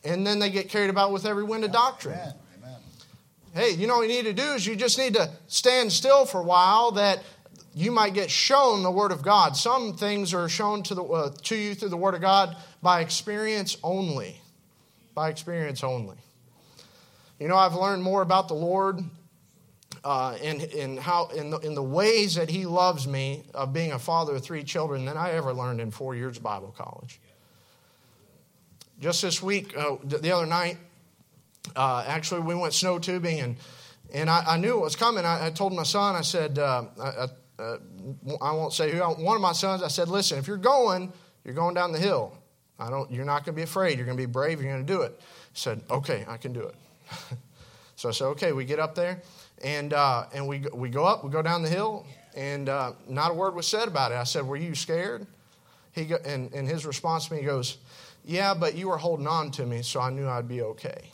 and 0.04 0.26
then 0.26 0.40
they 0.40 0.50
get 0.50 0.70
carried 0.70 0.90
about 0.90 1.12
with 1.12 1.26
every 1.26 1.44
wind 1.44 1.64
of 1.64 1.72
doctrine. 1.72 2.18
Amen. 2.18 2.34
Amen. 2.64 2.80
Hey, 3.54 3.72
you 3.72 3.88
know 3.88 3.98
what 3.98 4.08
you 4.08 4.16
need 4.16 4.26
to 4.26 4.34
do 4.34 4.54
is 4.54 4.66
you 4.66 4.76
just 4.76 4.98
need 4.98 5.14
to 5.16 5.30
stand 5.48 5.92
still 5.92 6.26
for 6.26 6.40
a 6.40 6.44
while. 6.44 6.92
That 6.92 7.22
you 7.76 7.92
might 7.92 8.14
get 8.14 8.30
shown 8.30 8.84
the 8.84 8.92
Word 8.92 9.12
of 9.12 9.22
God. 9.22 9.56
Some 9.56 9.96
things 9.96 10.34
are 10.34 10.50
shown 10.50 10.84
to, 10.84 10.96
the, 10.96 11.04
uh, 11.04 11.32
to 11.44 11.56
you 11.56 11.76
through 11.76 11.90
the 11.90 11.98
Word 11.98 12.16
of 12.16 12.22
God 12.22 12.58
by 12.82 13.02
experience 13.02 13.78
only. 13.84 14.42
By 15.14 15.30
experience 15.30 15.84
only. 15.84 16.18
You 17.40 17.48
know, 17.48 17.56
I've 17.56 17.76
learned 17.76 18.04
more 18.04 18.22
about 18.22 18.48
the 18.48 18.54
Lord 18.54 19.02
uh, 20.04 20.38
in, 20.42 20.62
in, 20.62 20.98
how, 20.98 21.28
in, 21.28 21.50
the, 21.50 21.58
in 21.60 21.74
the 21.74 21.84
ways 21.84 22.36
that 22.36 22.50
He 22.50 22.66
loves 22.66 23.08
me 23.08 23.44
of 23.54 23.74
being 23.74 23.94
a 23.94 24.00
father 24.00 24.36
of 24.36 24.44
three 24.44 24.64
children 24.64 25.06
than 25.06 25.18
I 25.18 25.32
ever 25.32 25.54
learned 25.54 25.82
in 25.82 25.92
four 25.92 26.16
years 26.16 26.38
of 26.38 26.44
Bible 26.44 26.74
college. 26.78 27.20
Just 29.00 29.22
this 29.22 29.42
week, 29.42 29.76
uh, 29.78 29.96
the 30.04 30.32
other 30.32 30.46
night, 30.46 30.78
uh, 31.76 32.04
actually, 32.06 32.42
we 32.42 32.56
went 32.56 32.74
snow 32.74 33.00
tubing 33.00 33.40
and 33.40 33.56
and 34.12 34.30
I, 34.30 34.44
I, 34.48 34.58
knew 34.58 34.78
it 34.78 34.82
was 34.82 34.96
coming. 34.96 35.24
I, 35.24 35.48
I 35.48 35.50
told 35.52 35.74
my 35.74 35.84
son, 35.84 36.16
I 36.16 36.22
said, 36.22 36.58
uh, 36.58 36.86
I, 37.00 37.28
uh, 37.62 37.78
I 38.42 38.52
won't 38.54 38.74
say 38.74 38.92
who, 38.92 39.00
one 39.00 39.36
of 39.36 39.42
my 39.42 39.52
sons, 39.52 39.84
I 39.84 39.88
said, 39.88 40.08
listen, 40.08 40.40
if 40.40 40.48
you're 40.48 40.58
going, 40.58 41.14
you're 41.44 41.54
going 41.54 41.76
down 41.76 41.92
the 41.92 42.00
hill. 42.00 42.36
I 42.80 42.90
don't, 42.90 43.12
you're 43.12 43.26
not 43.26 43.46
going 43.46 43.54
to 43.54 43.60
be 43.60 43.62
afraid. 43.62 43.98
You're 43.98 44.06
going 44.06 44.18
to 44.18 44.22
be 44.22 44.32
brave. 44.32 44.62
You're 44.62 44.72
going 44.72 44.86
to 44.86 44.94
do 44.94 45.02
it. 45.02 45.20
He 45.20 45.60
said, 45.60 45.84
okay, 45.92 46.26
I 46.28 46.38
can 46.38 46.54
do 46.54 46.62
it. 46.62 46.76
so 47.96 48.10
I 48.10 48.12
said, 48.12 48.26
okay, 48.26 48.52
we 48.52 48.66
get 48.66 48.80
up 48.80 48.96
there 48.96 49.22
and, 49.64 49.94
uh, 49.94 50.26
and 50.34 50.48
we, 50.48 50.66
we 50.74 50.90
go 50.90 51.06
up, 51.06 51.24
we 51.24 51.30
go 51.30 51.42
down 51.42 51.64
the 51.64 51.70
hill 51.70 52.06
and 52.36 52.70
uh, 52.70 52.94
not 53.08 53.32
a 53.32 53.34
word 53.34 53.56
was 53.56 53.68
said 53.68 53.88
about 53.88 54.12
it. 54.12 54.16
I 54.16 54.24
said, 54.24 54.46
were 54.46 54.58
you 54.58 54.76
scared? 54.76 55.26
He 55.92 56.06
go, 56.06 56.18
and, 56.26 56.54
and 56.54 56.68
his 56.68 56.86
response 56.86 57.28
to 57.28 57.34
me 57.34 57.42
goes, 57.42 57.78
yeah, 58.24 58.54
but 58.54 58.76
you 58.76 58.90
were 58.90 58.98
holding 58.98 59.28
on 59.28 59.52
to 59.52 59.66
me, 59.66 59.82
so 59.82 60.00
I 60.00 60.10
knew 60.10 60.28
I'd 60.28 60.48
be 60.48 60.62
okay. 60.62 61.10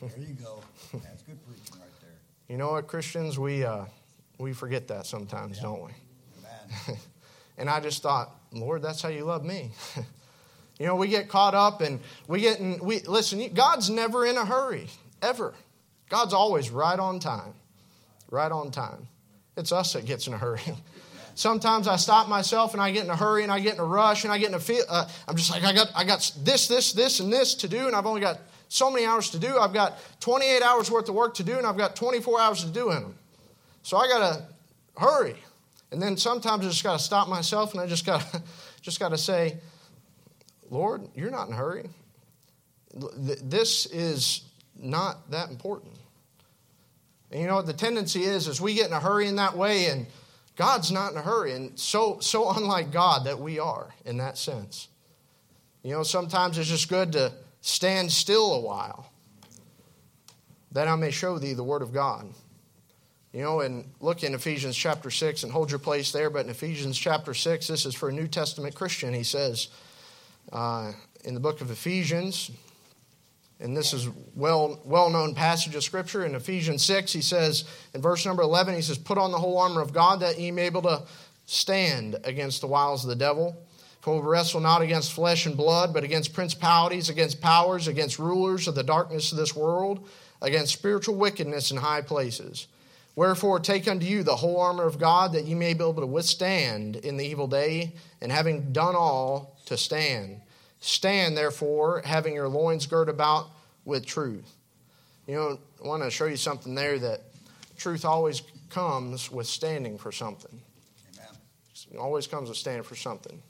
there 0.00 0.10
you 0.18 0.34
go. 0.34 0.60
That's 0.92 1.22
good 1.22 1.44
preaching 1.46 1.80
right 1.80 2.00
there. 2.00 2.10
You 2.48 2.56
know 2.56 2.72
what, 2.72 2.86
Christians? 2.86 3.38
We, 3.38 3.64
uh, 3.64 3.84
we 4.38 4.52
forget 4.52 4.86
that 4.88 5.06
sometimes, 5.06 5.56
yeah. 5.56 5.62
don't 5.64 5.84
we? 5.84 5.92
and 7.58 7.68
I 7.68 7.80
just 7.80 8.02
thought, 8.02 8.30
Lord, 8.52 8.82
that's 8.82 9.02
how 9.02 9.08
you 9.08 9.24
love 9.24 9.44
me. 9.44 9.72
you 10.80 10.86
know, 10.86 10.96
we 10.96 11.08
get 11.08 11.28
caught 11.28 11.54
up 11.54 11.82
and 11.82 12.00
we 12.26 12.40
get 12.40 12.58
in, 12.58 12.78
we 12.82 13.00
listen, 13.00 13.46
God's 13.52 13.90
never 13.90 14.24
in 14.24 14.38
a 14.38 14.46
hurry, 14.46 14.88
ever. 15.20 15.52
God's 16.08 16.32
always 16.32 16.70
right 16.70 16.98
on 16.98 17.20
time. 17.20 17.52
Right 18.30 18.50
on 18.50 18.70
time. 18.70 19.06
It's 19.58 19.72
us 19.72 19.92
that 19.92 20.06
gets 20.06 20.26
in 20.26 20.32
a 20.32 20.38
hurry. 20.38 20.62
Sometimes 21.34 21.86
I 21.86 21.96
stop 21.96 22.28
myself 22.28 22.72
and 22.72 22.82
I 22.82 22.92
get 22.92 23.04
in 23.04 23.10
a 23.10 23.16
hurry 23.16 23.42
and 23.42 23.52
I 23.52 23.60
get 23.60 23.74
in 23.74 23.80
a 23.80 23.84
rush 23.84 24.24
and 24.24 24.32
I 24.32 24.38
get 24.38 24.48
in 24.48 24.54
a 24.54 24.60
feel. 24.60 24.82
Uh, 24.88 25.06
I'm 25.28 25.36
just 25.36 25.50
like 25.50 25.64
I 25.64 25.74
got 25.74 25.88
I 25.94 26.04
got 26.04 26.32
this 26.42 26.66
this 26.66 26.94
this 26.94 27.20
and 27.20 27.30
this 27.30 27.54
to 27.56 27.68
do 27.68 27.86
and 27.86 27.94
I've 27.94 28.06
only 28.06 28.22
got 28.22 28.38
so 28.68 28.90
many 28.90 29.04
hours 29.04 29.30
to 29.30 29.38
do. 29.38 29.58
I've 29.58 29.74
got 29.74 29.98
28 30.20 30.62
hours 30.62 30.90
worth 30.90 31.10
of 31.10 31.14
work 31.14 31.34
to 31.34 31.42
do 31.42 31.58
and 31.58 31.66
I've 31.66 31.76
got 31.76 31.94
24 31.94 32.40
hours 32.40 32.64
to 32.64 32.70
do 32.70 32.90
in 32.90 33.02
them. 33.02 33.14
So 33.82 33.98
I 33.98 34.08
got 34.08 34.18
to 34.32 34.42
hurry. 34.98 35.36
And 35.92 36.00
then 36.00 36.16
sometimes 36.16 36.64
I 36.64 36.68
just 36.68 36.84
got 36.84 36.98
to 36.98 37.04
stop 37.04 37.28
myself 37.28 37.72
and 37.72 37.82
I 37.82 37.86
just 37.86 38.06
got 38.06 38.24
just 38.80 38.98
got 38.98 39.10
to 39.10 39.18
say, 39.18 39.58
Lord, 40.70 41.08
you're 41.14 41.30
not 41.30 41.48
in 41.48 41.52
a 41.52 41.56
hurry. 41.56 41.90
This 42.94 43.86
is 43.86 44.42
not 44.76 45.30
that 45.30 45.50
important. 45.50 45.92
And 47.30 47.40
you 47.40 47.46
know 47.46 47.56
what 47.56 47.66
the 47.66 47.72
tendency 47.72 48.22
is 48.22 48.48
is 48.48 48.60
we 48.60 48.74
get 48.74 48.86
in 48.86 48.92
a 48.92 49.00
hurry 49.00 49.28
in 49.28 49.36
that 49.36 49.56
way 49.56 49.86
and 49.86 50.06
God's 50.56 50.90
not 50.90 51.12
in 51.12 51.18
a 51.18 51.22
hurry 51.22 51.52
and 51.52 51.78
so 51.78 52.18
so 52.20 52.50
unlike 52.50 52.90
God 52.90 53.26
that 53.26 53.38
we 53.38 53.58
are 53.58 53.94
in 54.04 54.16
that 54.16 54.38
sense. 54.38 54.88
You 55.82 55.92
know, 55.92 56.02
sometimes 56.02 56.58
it's 56.58 56.68
just 56.68 56.88
good 56.88 57.12
to 57.12 57.32
stand 57.60 58.10
still 58.10 58.54
a 58.54 58.60
while. 58.60 59.10
that 60.72 60.88
I 60.88 60.96
may 60.96 61.10
show 61.10 61.38
thee 61.38 61.52
the 61.52 61.64
word 61.64 61.82
of 61.82 61.92
God. 61.92 62.26
You 63.32 63.42
know, 63.42 63.60
and 63.60 63.84
look 64.00 64.24
in 64.24 64.34
Ephesians 64.34 64.76
chapter 64.76 65.10
6 65.10 65.44
and 65.44 65.52
hold 65.52 65.70
your 65.70 65.78
place 65.78 66.10
there, 66.10 66.30
but 66.30 66.44
in 66.44 66.50
Ephesians 66.50 66.98
chapter 66.98 67.32
6, 67.32 67.68
this 67.68 67.86
is 67.86 67.94
for 67.94 68.08
a 68.08 68.12
New 68.12 68.26
Testament 68.26 68.74
Christian. 68.74 69.14
He 69.14 69.22
says 69.22 69.68
uh, 70.52 70.92
in 71.24 71.34
the 71.34 71.40
book 71.40 71.60
of 71.60 71.70
Ephesians, 71.70 72.50
and 73.60 73.76
this 73.76 73.92
is 73.92 74.08
well 74.34 74.80
well 74.84 75.10
known 75.10 75.34
passage 75.34 75.74
of 75.74 75.84
scripture. 75.84 76.24
In 76.24 76.34
Ephesians 76.34 76.82
6 76.84 77.12
he 77.12 77.20
says 77.20 77.64
in 77.94 78.00
verse 78.00 78.24
number 78.24 78.42
11 78.42 78.74
he 78.74 78.82
says 78.82 78.98
put 78.98 79.18
on 79.18 79.32
the 79.32 79.38
whole 79.38 79.58
armor 79.58 79.82
of 79.82 79.92
God 79.92 80.20
that 80.20 80.38
ye 80.38 80.50
may 80.50 80.62
be 80.62 80.78
able 80.78 80.82
to 80.82 81.02
stand 81.46 82.16
against 82.24 82.60
the 82.60 82.66
wiles 82.66 83.04
of 83.04 83.10
the 83.10 83.16
devil. 83.16 83.56
For 84.00 84.18
we 84.18 84.26
wrestle 84.26 84.60
not 84.60 84.80
against 84.80 85.12
flesh 85.12 85.44
and 85.44 85.56
blood 85.56 85.92
but 85.92 86.04
against 86.04 86.32
principalities 86.32 87.10
against 87.10 87.42
powers 87.42 87.86
against 87.86 88.18
rulers 88.18 88.66
of 88.66 88.74
the 88.74 88.82
darkness 88.82 89.30
of 89.30 89.36
this 89.36 89.54
world 89.54 90.08
against 90.40 90.72
spiritual 90.72 91.16
wickedness 91.16 91.70
in 91.70 91.76
high 91.76 92.00
places 92.00 92.66
wherefore 93.16 93.60
take 93.60 93.88
unto 93.88 94.06
you 94.06 94.22
the 94.22 94.36
whole 94.36 94.60
armor 94.60 94.84
of 94.84 94.98
God 94.98 95.32
that 95.32 95.44
ye 95.44 95.54
may 95.54 95.74
be 95.74 95.82
able 95.82 96.00
to 96.00 96.06
withstand 96.06 96.96
in 96.96 97.16
the 97.16 97.24
evil 97.24 97.46
day 97.46 97.92
and 98.20 98.30
having 98.30 98.72
done 98.72 98.94
all 98.96 99.58
to 99.66 99.76
stand 99.76 100.40
Stand, 100.80 101.36
therefore, 101.36 102.02
having 102.04 102.34
your 102.34 102.48
loins 102.48 102.86
girt 102.86 103.10
about 103.10 103.50
with 103.84 104.06
truth. 104.06 104.56
You 105.26 105.34
know, 105.34 105.58
I 105.82 105.86
want 105.86 106.02
to 106.02 106.10
show 106.10 106.24
you 106.24 106.36
something 106.36 106.74
there 106.74 106.98
that 106.98 107.20
truth 107.76 108.04
always 108.04 108.42
comes 108.70 109.30
with 109.30 109.46
standing 109.46 109.98
for 109.98 110.10
something. 110.10 110.58
Amen. 111.14 111.34
It 111.92 111.98
always 111.98 112.26
comes 112.26 112.48
with 112.48 112.56
standing 112.56 112.82
for 112.82 112.96
something. 112.96 113.42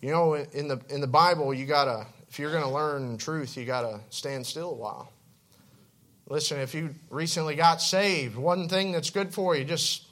You 0.00 0.10
know, 0.10 0.34
in 0.34 0.68
the 0.68 0.80
in 0.90 1.00
the 1.00 1.06
Bible, 1.06 1.54
you 1.54 1.66
gotta 1.66 2.06
if 2.28 2.38
you're 2.38 2.52
going 2.52 2.64
to 2.64 2.70
learn 2.70 3.16
truth, 3.16 3.56
you 3.56 3.64
gotta 3.64 4.00
stand 4.10 4.46
still 4.46 4.70
a 4.70 4.74
while. 4.74 5.12
Listen, 6.30 6.60
if 6.60 6.74
you 6.74 6.94
recently 7.08 7.54
got 7.54 7.80
saved, 7.80 8.36
one 8.36 8.68
thing 8.68 8.92
that's 8.92 9.08
good 9.08 9.32
for 9.32 9.56
you, 9.56 9.64
just 9.64 10.06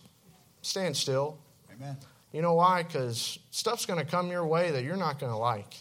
stand 0.63 0.97
still. 0.97 1.39
Amen. 1.75 1.97
You 2.33 2.41
know 2.43 2.55
why? 2.55 2.83
Because 2.83 3.39
stuff's 3.51 3.85
going 3.85 4.03
to 4.03 4.11
come 4.11 4.31
your 4.31 4.47
way 4.47 4.71
that 4.71 4.83
you're 4.83 4.97
not 4.97 5.19
going 5.19 5.33
to 5.33 5.39
like. 5.39 5.75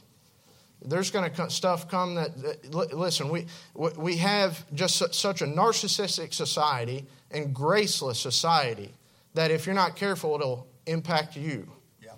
There's 0.82 1.10
going 1.10 1.32
to 1.32 1.50
stuff 1.50 1.90
come 1.90 2.16
that, 2.16 2.38
that, 2.42 2.94
listen, 2.94 3.30
we, 3.30 3.48
we 3.74 4.18
have 4.18 4.66
just 4.76 5.14
such 5.16 5.42
a 5.42 5.46
narcissistic 5.46 6.34
society 6.34 7.06
and 7.32 7.54
graceless 7.54 8.20
society 8.20 8.94
that 9.34 9.52
if 9.52 9.66
you're 9.66 9.76
not 9.76 9.96
careful, 9.96 10.36
it'll 10.36 10.68
impact 10.86 11.38
you. 11.38 11.68
Yeah. 12.04 12.12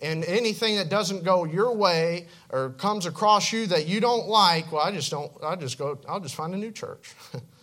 And 0.00 0.24
anything 0.24 0.76
that 0.76 0.88
doesn't 0.88 1.24
go 1.24 1.44
your 1.44 1.74
way 1.74 2.28
or 2.50 2.70
comes 2.70 3.04
across 3.04 3.52
you 3.52 3.66
that 3.66 3.86
you 3.86 4.00
don't 4.00 4.26
like, 4.28 4.72
well, 4.72 4.82
I 4.82 4.92
just 4.92 5.10
don't, 5.10 5.30
I 5.42 5.56
just 5.56 5.76
go, 5.76 5.98
I'll 6.08 6.20
just 6.20 6.36
find 6.36 6.54
a 6.54 6.58
new 6.58 6.70
church. 6.70 7.12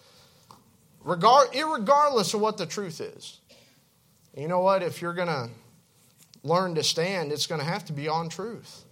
Regard, 1.03 1.51
irregardless 1.51 2.33
of 2.33 2.41
what 2.41 2.57
the 2.57 2.65
truth 2.65 3.01
is. 3.01 3.39
You 4.35 4.47
know 4.47 4.59
what? 4.59 4.83
If 4.83 5.01
you're 5.01 5.13
going 5.13 5.27
to 5.27 5.49
learn 6.43 6.75
to 6.75 6.83
stand, 6.83 7.31
it's 7.31 7.47
going 7.47 7.59
to 7.59 7.65
have 7.65 7.85
to 7.85 7.93
be 7.93 8.07
on 8.07 8.29
truth. 8.29 8.85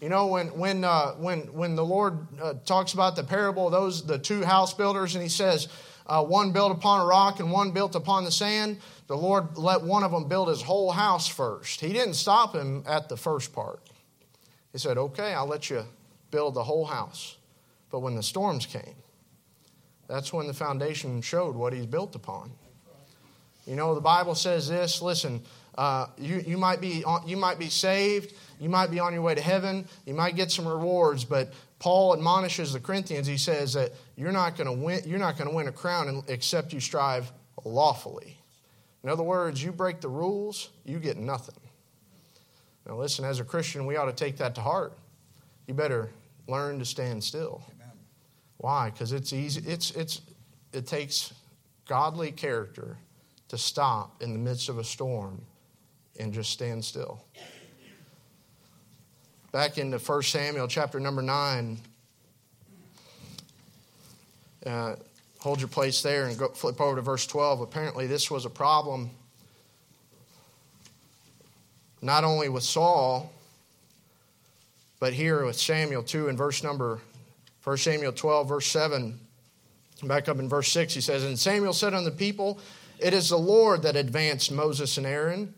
You 0.00 0.08
know, 0.08 0.28
when, 0.28 0.46
when, 0.48 0.84
uh, 0.84 1.12
when, 1.12 1.40
when 1.52 1.74
the 1.74 1.84
Lord 1.84 2.26
uh, 2.40 2.54
talks 2.64 2.94
about 2.94 3.16
the 3.16 3.24
parable 3.24 3.66
of 3.66 3.72
those, 3.72 4.06
the 4.06 4.18
two 4.18 4.42
house 4.42 4.72
builders, 4.72 5.14
and 5.14 5.22
he 5.22 5.28
says, 5.28 5.68
uh, 6.06 6.24
one 6.24 6.52
built 6.52 6.72
upon 6.72 7.02
a 7.02 7.04
rock 7.04 7.38
and 7.38 7.52
one 7.52 7.70
built 7.70 7.94
upon 7.94 8.24
the 8.24 8.30
sand, 8.30 8.78
the 9.06 9.16
Lord 9.16 9.58
let 9.58 9.82
one 9.82 10.02
of 10.02 10.10
them 10.10 10.26
build 10.26 10.48
his 10.48 10.62
whole 10.62 10.90
house 10.90 11.28
first. 11.28 11.80
He 11.80 11.92
didn't 11.92 12.14
stop 12.14 12.54
him 12.54 12.82
at 12.86 13.08
the 13.08 13.16
first 13.16 13.52
part. 13.52 13.80
He 14.72 14.78
said, 14.78 14.96
Okay, 14.96 15.34
I'll 15.34 15.46
let 15.46 15.68
you 15.68 15.84
build 16.30 16.54
the 16.54 16.64
whole 16.64 16.86
house. 16.86 17.36
But 17.90 18.00
when 18.00 18.14
the 18.14 18.22
storms 18.22 18.66
came, 18.66 18.94
that's 20.10 20.32
when 20.32 20.46
the 20.46 20.54
foundation 20.54 21.22
showed 21.22 21.54
what 21.54 21.72
he's 21.72 21.86
built 21.86 22.14
upon. 22.14 22.50
You 23.66 23.76
know, 23.76 23.94
the 23.94 24.00
Bible 24.00 24.34
says 24.34 24.68
this 24.68 25.00
listen, 25.00 25.42
uh, 25.78 26.06
you, 26.18 26.42
you, 26.46 26.58
might 26.58 26.80
be, 26.80 27.04
you 27.26 27.36
might 27.36 27.58
be 27.58 27.68
saved 27.68 28.34
you 28.60 28.68
might 28.68 28.90
be 28.90 29.00
on 29.00 29.14
your 29.14 29.22
way 29.22 29.34
to 29.34 29.40
heaven, 29.40 29.88
you 30.04 30.12
might 30.12 30.36
get 30.36 30.52
some 30.52 30.68
rewards, 30.68 31.24
but 31.24 31.52
Paul 31.78 32.12
admonishes 32.12 32.74
the 32.74 32.80
Corinthians. 32.80 33.26
He 33.26 33.38
says 33.38 33.72
that 33.72 33.92
you're 34.16 34.32
not 34.32 34.56
going 34.56 34.66
to 34.66 34.84
win. 34.84 35.00
You're 35.06 35.18
not 35.18 35.38
going 35.38 35.48
to 35.48 35.56
win 35.56 35.66
a 35.66 35.72
crown 35.72 36.22
except 36.28 36.74
you 36.74 36.78
strive 36.78 37.32
lawfully. 37.64 38.36
In 39.02 39.08
other 39.08 39.22
words, 39.22 39.64
you 39.64 39.72
break 39.72 40.02
the 40.02 40.08
rules, 40.08 40.68
you 40.84 40.98
get 40.98 41.16
nothing. 41.16 41.56
Now, 42.86 42.96
listen. 42.96 43.24
As 43.24 43.40
a 43.40 43.44
Christian, 43.44 43.86
we 43.86 43.96
ought 43.96 44.06
to 44.06 44.12
take 44.12 44.36
that 44.36 44.54
to 44.56 44.60
heart. 44.60 44.98
You 45.66 45.72
better 45.72 46.10
learn 46.46 46.78
to 46.80 46.84
stand 46.84 47.24
still. 47.24 47.62
Why? 48.60 48.90
Because 48.90 49.12
it's 49.12 49.32
easy. 49.32 49.62
It's 49.66 49.90
it's 49.92 50.20
it 50.74 50.86
takes 50.86 51.32
godly 51.88 52.30
character 52.30 52.98
to 53.48 53.56
stop 53.56 54.22
in 54.22 54.34
the 54.34 54.38
midst 54.38 54.68
of 54.68 54.78
a 54.78 54.84
storm 54.84 55.40
and 56.18 56.32
just 56.32 56.50
stand 56.50 56.84
still 56.84 57.24
back 59.50 59.78
into 59.78 59.98
1 59.98 60.22
Samuel 60.22 60.68
chapter 60.68 61.00
number 61.00 61.22
9. 61.22 61.78
Uh, 64.64 64.94
hold 65.38 65.58
your 65.58 65.68
place 65.68 66.02
there 66.02 66.26
and 66.26 66.38
go, 66.38 66.48
flip 66.48 66.80
over 66.80 66.96
to 66.96 67.02
verse 67.02 67.26
12. 67.26 67.60
Apparently, 67.62 68.06
this 68.06 68.30
was 68.30 68.44
a 68.44 68.50
problem 68.50 69.10
not 72.02 72.24
only 72.24 72.48
with 72.48 72.62
Saul, 72.62 73.32
but 75.00 75.12
here 75.12 75.44
with 75.44 75.58
Samuel 75.58 76.02
too 76.02 76.28
in 76.28 76.36
verse 76.36 76.62
number 76.62 77.00
1 77.70 77.76
Samuel 77.76 78.10
12, 78.10 78.48
verse 78.48 78.66
7. 78.66 79.16
Back 80.02 80.28
up 80.28 80.40
in 80.40 80.48
verse 80.48 80.72
6, 80.72 80.92
he 80.92 81.00
says, 81.00 81.22
And 81.22 81.38
Samuel 81.38 81.72
said 81.72 81.94
unto 81.94 82.10
the 82.10 82.16
people, 82.16 82.58
It 82.98 83.14
is 83.14 83.28
the 83.28 83.38
Lord 83.38 83.82
that 83.82 83.94
advanced 83.94 84.50
Moses 84.50 84.98
and 84.98 85.06
Aaron, 85.06 85.54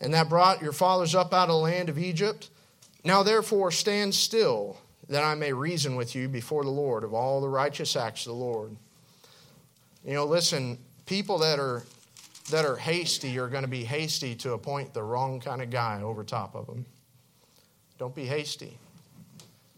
and 0.00 0.14
that 0.14 0.30
brought 0.30 0.62
your 0.62 0.72
fathers 0.72 1.14
up 1.14 1.34
out 1.34 1.50
of 1.50 1.56
the 1.56 1.56
land 1.56 1.90
of 1.90 1.98
Egypt. 1.98 2.48
Now 3.04 3.22
therefore 3.22 3.70
stand 3.70 4.14
still, 4.14 4.78
that 5.10 5.22
I 5.22 5.34
may 5.34 5.52
reason 5.52 5.96
with 5.96 6.14
you 6.14 6.30
before 6.30 6.64
the 6.64 6.70
Lord 6.70 7.04
of 7.04 7.12
all 7.12 7.42
the 7.42 7.48
righteous 7.50 7.94
acts 7.94 8.24
of 8.24 8.30
the 8.30 8.38
Lord. 8.42 8.74
You 10.02 10.14
know, 10.14 10.24
listen, 10.24 10.78
people 11.04 11.36
that 11.40 11.58
are 11.58 11.82
that 12.52 12.64
are 12.64 12.76
hasty 12.76 13.38
are 13.38 13.48
going 13.48 13.64
to 13.64 13.68
be 13.68 13.84
hasty 13.84 14.34
to 14.36 14.54
appoint 14.54 14.94
the 14.94 15.02
wrong 15.02 15.40
kind 15.40 15.60
of 15.60 15.68
guy 15.68 16.00
over 16.00 16.24
top 16.24 16.54
of 16.54 16.66
them. 16.66 16.86
Don't 17.98 18.14
be 18.14 18.24
hasty. 18.24 18.78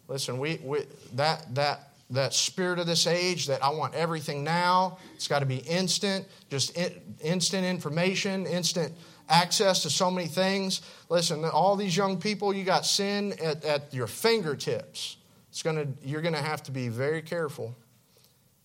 Listen, 0.08 0.38
we, 0.38 0.60
we 0.62 0.84
that 1.14 1.54
that 1.54 1.90
that 2.10 2.32
spirit 2.32 2.78
of 2.78 2.86
this 2.86 3.06
age 3.06 3.46
that 3.46 3.62
I 3.64 3.70
want 3.70 3.94
everything 3.94 4.44
now. 4.44 4.98
It's 5.14 5.26
got 5.26 5.40
to 5.40 5.46
be 5.46 5.56
instant, 5.56 6.24
just 6.48 6.76
in, 6.76 6.92
instant 7.20 7.66
information, 7.66 8.46
instant 8.46 8.94
access 9.28 9.82
to 9.82 9.90
so 9.90 10.10
many 10.10 10.28
things. 10.28 10.82
Listen, 11.08 11.44
all 11.44 11.74
these 11.74 11.96
young 11.96 12.18
people, 12.18 12.54
you 12.54 12.64
got 12.64 12.86
sin 12.86 13.34
at, 13.42 13.64
at 13.64 13.92
your 13.92 14.06
fingertips. 14.06 15.16
It's 15.50 15.62
gonna, 15.62 15.86
you're 16.04 16.22
going 16.22 16.34
to 16.34 16.42
have 16.42 16.62
to 16.64 16.70
be 16.70 16.88
very 16.88 17.22
careful. 17.22 17.74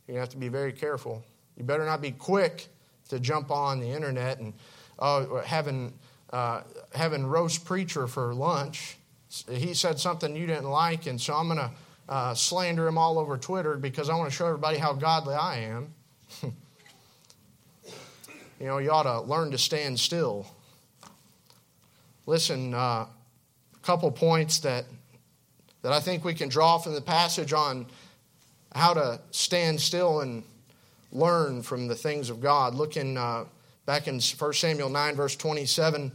To 0.07 0.13
have 0.13 0.29
to 0.29 0.37
be 0.37 0.49
very 0.49 0.73
careful. 0.73 1.23
You 1.57 1.63
better 1.63 1.85
not 1.85 2.01
be 2.01 2.11
quick 2.11 2.67
to 3.09 3.19
jump 3.19 3.49
on 3.49 3.79
the 3.79 3.89
internet 3.89 4.39
and 4.39 4.53
uh, 4.99 5.41
having, 5.41 5.93
uh, 6.31 6.61
having 6.93 7.25
roast 7.25 7.65
preacher 7.65 8.07
for 8.07 8.33
lunch. 8.33 8.97
He 9.49 9.73
said 9.73 9.99
something 9.99 10.35
you 10.35 10.45
didn't 10.45 10.69
like, 10.69 11.07
and 11.07 11.19
so 11.19 11.33
I'm 11.33 11.47
going 11.47 11.59
to 11.59 11.71
uh, 12.09 12.33
slander 12.33 12.87
him 12.87 12.97
all 12.97 13.17
over 13.17 13.37
Twitter 13.37 13.77
because 13.77 14.09
I 14.09 14.15
want 14.15 14.29
to 14.29 14.35
show 14.35 14.45
everybody 14.45 14.77
how 14.77 14.93
godly 14.93 15.35
I 15.35 15.57
am. 15.59 15.93
You 18.61 18.67
know, 18.67 18.77
you 18.77 18.91
ought 18.91 19.03
to 19.03 19.21
learn 19.21 19.49
to 19.51 19.57
stand 19.57 19.99
still. 19.99 20.45
Listen, 22.27 22.75
uh, 22.75 22.77
a 22.77 23.07
couple 23.81 24.11
points 24.11 24.59
that, 24.59 24.85
that 25.81 25.91
I 25.91 25.99
think 25.99 26.23
we 26.23 26.35
can 26.35 26.47
draw 26.47 26.77
from 26.77 26.93
the 26.93 27.01
passage 27.01 27.53
on 27.53 27.87
how 28.75 28.93
to 28.93 29.19
stand 29.31 29.81
still 29.81 30.21
and 30.21 30.43
learn 31.11 31.63
from 31.63 31.87
the 31.87 31.95
things 31.95 32.29
of 32.29 32.39
God. 32.39 32.75
Looking 32.75 33.17
uh, 33.17 33.45
back 33.87 34.07
in 34.07 34.19
1 34.19 34.53
Samuel 34.53 34.89
9, 34.89 35.15
verse 35.15 35.35
27, 35.35 36.11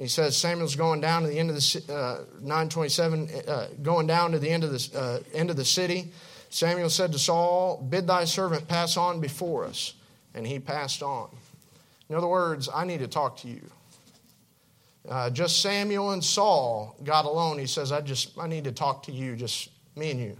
he 0.00 0.08
says 0.08 0.36
Samuel's 0.36 0.76
going 0.76 1.00
down 1.00 1.22
to 1.22 1.28
the 1.28 1.38
end 1.38 1.50
of 1.50 1.56
the 1.56 1.92
uh, 1.92 2.24
927, 2.40 3.28
uh, 3.46 3.66
going 3.82 4.06
down 4.06 4.32
to 4.32 4.38
the 4.38 4.48
end 4.48 4.64
of 4.64 4.70
the 4.70 4.98
uh, 4.98 5.18
end 5.34 5.50
of 5.50 5.56
the 5.56 5.64
city. 5.64 6.10
Samuel 6.48 6.88
said 6.88 7.12
to 7.12 7.18
Saul, 7.18 7.86
"Bid 7.88 8.06
thy 8.06 8.24
servant 8.24 8.66
pass 8.66 8.96
on 8.96 9.20
before 9.20 9.66
us," 9.66 9.94
and 10.34 10.46
he 10.46 10.58
passed 10.58 11.02
on. 11.02 11.28
In 12.08 12.16
other 12.16 12.26
words, 12.26 12.68
I 12.74 12.84
need 12.84 13.00
to 13.00 13.08
talk 13.08 13.36
to 13.38 13.48
you. 13.48 13.60
Uh, 15.08 15.30
just 15.30 15.62
Samuel 15.62 16.10
and 16.10 16.22
Saul 16.22 16.96
got 17.04 17.24
alone. 17.24 17.58
He 17.58 17.66
says, 17.66 17.92
I 17.92 18.00
just, 18.00 18.38
I 18.38 18.46
need 18.46 18.64
to 18.64 18.72
talk 18.72 19.04
to 19.04 19.12
you, 19.12 19.36
just 19.36 19.70
me 19.96 20.10
and 20.10 20.20
you. 20.20 20.36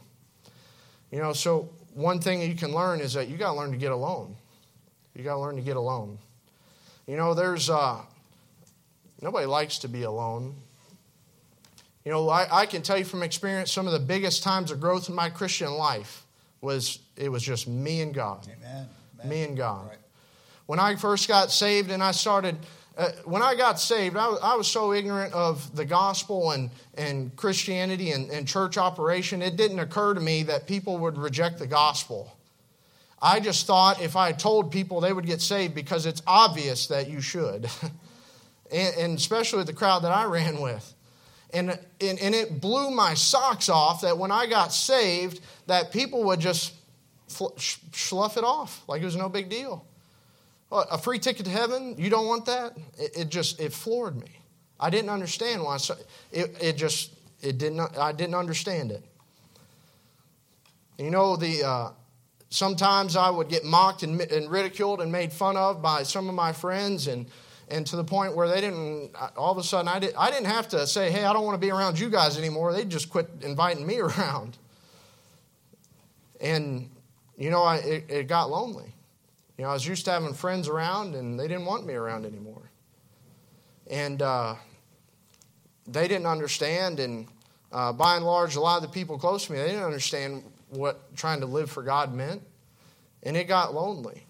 You 1.10 1.18
know, 1.18 1.32
so 1.32 1.70
one 1.94 2.20
thing 2.20 2.42
you 2.42 2.54
can 2.54 2.72
learn 2.72 3.00
is 3.00 3.14
that 3.14 3.28
you 3.28 3.36
got 3.36 3.52
to 3.52 3.58
learn 3.58 3.70
to 3.72 3.78
get 3.78 3.92
alone. 3.92 4.36
You 5.14 5.24
got 5.24 5.34
to 5.34 5.40
learn 5.40 5.56
to 5.56 5.62
get 5.62 5.76
alone. 5.76 6.18
You 7.06 7.16
know, 7.16 7.34
there's, 7.34 7.70
uh, 7.70 8.00
nobody 9.22 9.46
likes 9.46 9.78
to 9.78 9.88
be 9.88 10.02
alone. 10.02 10.54
You 12.04 12.12
know, 12.12 12.28
I, 12.28 12.60
I 12.62 12.66
can 12.66 12.82
tell 12.82 12.96
you 12.98 13.04
from 13.04 13.22
experience 13.22 13.70
some 13.70 13.86
of 13.86 13.92
the 13.92 13.98
biggest 13.98 14.42
times 14.42 14.70
of 14.70 14.80
growth 14.80 15.08
in 15.08 15.14
my 15.14 15.28
Christian 15.28 15.72
life 15.72 16.24
was 16.60 16.98
it 17.16 17.28
was 17.28 17.42
just 17.42 17.68
me 17.68 18.00
and 18.00 18.14
God. 18.14 18.46
Amen. 18.46 18.88
Amen. 19.18 19.28
Me 19.28 19.42
and 19.42 19.56
God. 19.56 19.88
Right. 19.88 19.98
When 20.66 20.78
I 20.78 20.96
first 20.96 21.28
got 21.28 21.50
saved 21.50 21.90
and 21.90 22.02
I 22.02 22.12
started, 22.12 22.56
uh, 22.96 23.10
when 23.24 23.42
I 23.42 23.54
got 23.54 23.78
saved, 23.80 24.16
I, 24.16 24.28
was- 24.28 24.40
I 24.42 24.54
was 24.54 24.66
so 24.68 24.92
ignorant 24.92 25.34
of 25.34 25.74
the 25.76 25.84
gospel 25.84 26.52
and, 26.52 26.70
and 26.96 27.34
Christianity 27.36 28.12
and, 28.12 28.30
and 28.30 28.46
church 28.48 28.78
operation, 28.78 29.42
it 29.42 29.56
didn't 29.56 29.78
occur 29.78 30.14
to 30.14 30.20
me 30.20 30.42
that 30.44 30.66
people 30.66 30.96
would 30.98 31.18
reject 31.18 31.58
the 31.58 31.66
gospel. 31.66 32.36
I 33.22 33.40
just 33.40 33.66
thought 33.66 34.00
if 34.00 34.16
I 34.16 34.32
told 34.32 34.72
people 34.72 35.00
they 35.00 35.12
would 35.12 35.26
get 35.26 35.42
saved 35.42 35.74
because 35.74 36.06
it's 36.06 36.22
obvious 36.26 36.86
that 36.86 37.10
you 37.10 37.20
should, 37.20 37.68
and, 38.72 38.96
and 38.96 39.18
especially 39.18 39.58
with 39.58 39.66
the 39.66 39.72
crowd 39.72 40.04
that 40.04 40.12
I 40.12 40.24
ran 40.24 40.60
with. 40.60 40.94
And, 41.52 41.70
and, 42.00 42.18
and 42.20 42.34
it 42.34 42.60
blew 42.60 42.90
my 42.90 43.14
socks 43.14 43.68
off 43.68 44.02
that 44.02 44.16
when 44.16 44.30
I 44.30 44.46
got 44.46 44.72
saved, 44.72 45.40
that 45.66 45.90
people 45.92 46.24
would 46.24 46.40
just 46.40 46.74
slough 47.26 48.36
it 48.36 48.44
off 48.44 48.82
like 48.88 49.02
it 49.02 49.04
was 49.04 49.16
no 49.16 49.28
big 49.28 49.48
deal. 49.48 49.84
What, 50.68 50.86
a 50.90 50.98
free 50.98 51.18
ticket 51.18 51.46
to 51.46 51.50
heaven? 51.50 51.96
You 51.98 52.10
don't 52.10 52.26
want 52.26 52.46
that? 52.46 52.76
It, 52.98 53.16
it 53.16 53.28
just 53.28 53.60
it 53.60 53.72
floored 53.72 54.16
me. 54.16 54.28
I 54.78 54.88
didn't 54.88 55.10
understand 55.10 55.62
why. 55.62 55.76
So, 55.78 55.96
it, 56.32 56.56
it 56.62 56.76
just 56.76 57.12
it 57.42 57.58
didn't. 57.58 57.80
I 57.98 58.12
didn't 58.12 58.36
understand 58.36 58.92
it. 58.92 59.02
You 60.98 61.10
know 61.10 61.36
the. 61.36 61.64
Uh, 61.64 61.90
sometimes 62.50 63.16
I 63.16 63.30
would 63.30 63.48
get 63.48 63.64
mocked 63.64 64.02
and, 64.04 64.20
and 64.20 64.50
ridiculed 64.50 65.00
and 65.00 65.10
made 65.10 65.32
fun 65.32 65.56
of 65.56 65.82
by 65.82 66.04
some 66.04 66.28
of 66.28 66.34
my 66.34 66.52
friends, 66.52 67.08
and 67.08 67.26
and 67.70 67.86
to 67.86 67.96
the 67.96 68.04
point 68.04 68.34
where 68.34 68.48
they 68.48 68.60
didn't. 68.60 69.12
All 69.36 69.52
of 69.52 69.58
a 69.58 69.62
sudden, 69.62 69.88
I 69.88 69.98
did. 69.98 70.14
I 70.16 70.30
didn't 70.30 70.46
have 70.46 70.68
to 70.68 70.86
say, 70.86 71.10
"Hey, 71.10 71.24
I 71.24 71.32
don't 71.32 71.44
want 71.44 71.60
to 71.60 71.66
be 71.66 71.70
around 71.70 71.98
you 71.98 72.10
guys 72.10 72.36
anymore." 72.36 72.72
They 72.72 72.84
just 72.84 73.10
quit 73.10 73.28
inviting 73.42 73.86
me 73.86 73.98
around. 74.00 74.58
And 76.40 76.90
you 77.38 77.50
know, 77.50 77.62
I, 77.62 77.76
it, 77.76 78.04
it 78.08 78.28
got 78.28 78.50
lonely. 78.50 78.92
You 79.56 79.64
know, 79.64 79.70
I 79.70 79.74
was 79.74 79.86
used 79.86 80.04
to 80.06 80.10
having 80.10 80.34
friends 80.34 80.68
around, 80.68 81.14
and 81.14 81.38
they 81.38 81.46
didn't 81.46 81.66
want 81.66 81.86
me 81.86 81.94
around 81.94 82.24
anymore. 82.24 82.70
And 83.90 84.22
uh, 84.22 84.54
they 85.86 86.08
didn't 86.08 86.26
understand, 86.26 87.00
and 87.00 87.26
uh, 87.72 87.92
by 87.92 88.16
and 88.16 88.24
large, 88.24 88.56
a 88.56 88.60
lot 88.60 88.76
of 88.76 88.82
the 88.82 88.88
people 88.88 89.18
close 89.18 89.46
to 89.46 89.52
me, 89.52 89.58
they 89.58 89.68
didn't 89.68 89.84
understand 89.84 90.44
what 90.70 91.14
trying 91.16 91.40
to 91.40 91.46
live 91.46 91.70
for 91.70 91.82
God 91.82 92.14
meant, 92.14 92.42
and 93.22 93.36
it 93.36 93.44
got 93.44 93.74
lonely. 93.74 94.24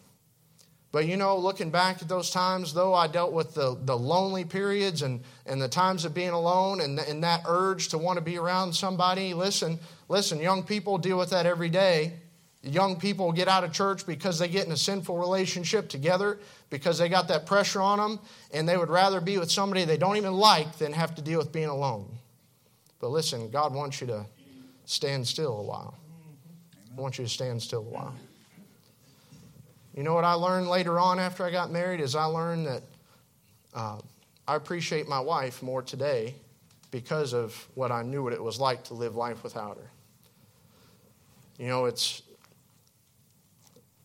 But 0.93 1.07
you 1.07 1.17
know, 1.17 1.37
looking 1.37 1.71
back 1.71 2.03
at 2.03 2.09
those 2.09 2.31
times, 2.31 2.75
though, 2.75 2.95
I 2.95 3.07
dealt 3.07 3.33
with 3.33 3.55
the, 3.55 3.79
the 3.85 3.97
lonely 3.97 4.45
periods 4.45 5.03
and, 5.03 5.21
and 5.47 5.63
the 5.63 5.69
times 5.69 6.05
of 6.05 6.15
being 6.15 6.31
alone 6.31 6.81
and, 6.81 6.99
and 6.99 7.23
that 7.23 7.43
urge 7.47 7.89
to 7.89 7.99
want 7.99 8.17
to 8.17 8.21
be 8.21 8.39
around 8.39 8.75
somebody. 8.75 9.33
Listen, 9.33 9.79
listen, 10.09 10.41
young 10.41 10.65
people 10.65 10.99
deal 10.99 11.17
with 11.17 11.31
that 11.31 11.47
every 11.47 11.69
day. 11.69 12.15
Young 12.63 12.97
people 12.97 13.31
get 13.33 13.47
out 13.49 13.63
of 13.65 13.73
church 13.73 14.05
because 14.05 14.39
they 14.39 14.49
get 14.49 14.67
in 14.67 14.73
a 14.73 14.77
sinful 14.77 15.17
relationship 15.17 15.89
together 15.89 16.41
because 16.69 16.99
they 16.99 17.09
got 17.09 17.29
that 17.29 17.47
pressure 17.47 17.81
on 17.81 17.99
them, 17.99 18.21
and 18.53 18.69
they 18.69 18.77
would 18.77 18.91
rather 18.91 19.21
be 19.21 19.39
with 19.39 19.51
somebody 19.51 19.85
they 19.85 19.97
don't 19.97 20.17
even 20.17 20.35
like 20.35 20.77
than 20.77 20.93
have 20.93 21.15
to 21.15 21.23
deal 21.23 21.39
with 21.39 21.53
being 21.53 21.69
alone. 21.69 22.07
But 23.01 23.11
listen, 23.11 23.49
God 23.49 23.75
wants 23.75 24.01
you 24.03 24.09
to 24.09 24.27
stand 24.85 25.27
still 25.27 25.59
a 25.59 25.63
while. 25.63 25.95
I 26.93 27.01
want 27.01 27.17
you 27.17 27.25
to 27.25 27.31
stand 27.31 27.63
still 27.63 27.81
a 27.81 27.91
while. 27.91 28.15
You 29.95 30.03
know 30.03 30.15
what 30.15 30.25
I 30.25 30.35
learned 30.35 30.69
later 30.69 30.99
on 30.99 31.19
after 31.19 31.45
I 31.45 31.51
got 31.51 31.71
married 31.71 32.01
is 32.01 32.15
I 32.15 32.25
learned 32.25 32.67
that 32.67 32.83
uh, 33.75 33.99
I 34.47 34.55
appreciate 34.55 35.09
my 35.09 35.21
wife 35.21 35.63
more 35.63 35.83
today 35.83 36.35
because 36.91 37.33
of 37.33 37.69
what 37.75 37.91
I 37.91 38.03
knew 38.03 38.23
what 38.23 38.33
it 38.33 38.43
was 38.43 38.61
like 38.61 38.85
to 38.85 38.95
live 38.95 39.17
life 39.17 39.43
without 39.43 39.77
her. 39.77 39.91
You 41.59 41.69
know, 41.69 41.85
it's 41.87 42.23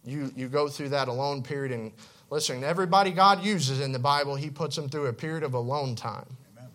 you 0.03 0.31
you 0.35 0.47
go 0.47 0.67
through 0.67 0.89
that 0.89 1.07
alone 1.07 1.41
period 1.41 1.71
and 1.71 1.91
listen, 2.29 2.63
everybody 2.63 3.11
God 3.11 3.43
uses 3.43 3.79
in 3.79 3.91
the 3.91 3.99
Bible, 3.99 4.35
he 4.35 4.49
puts 4.49 4.75
them 4.75 4.89
through 4.89 5.07
a 5.07 5.13
period 5.13 5.43
of 5.43 5.53
alone 5.53 5.95
time. 5.95 6.25
Amen. 6.57 6.69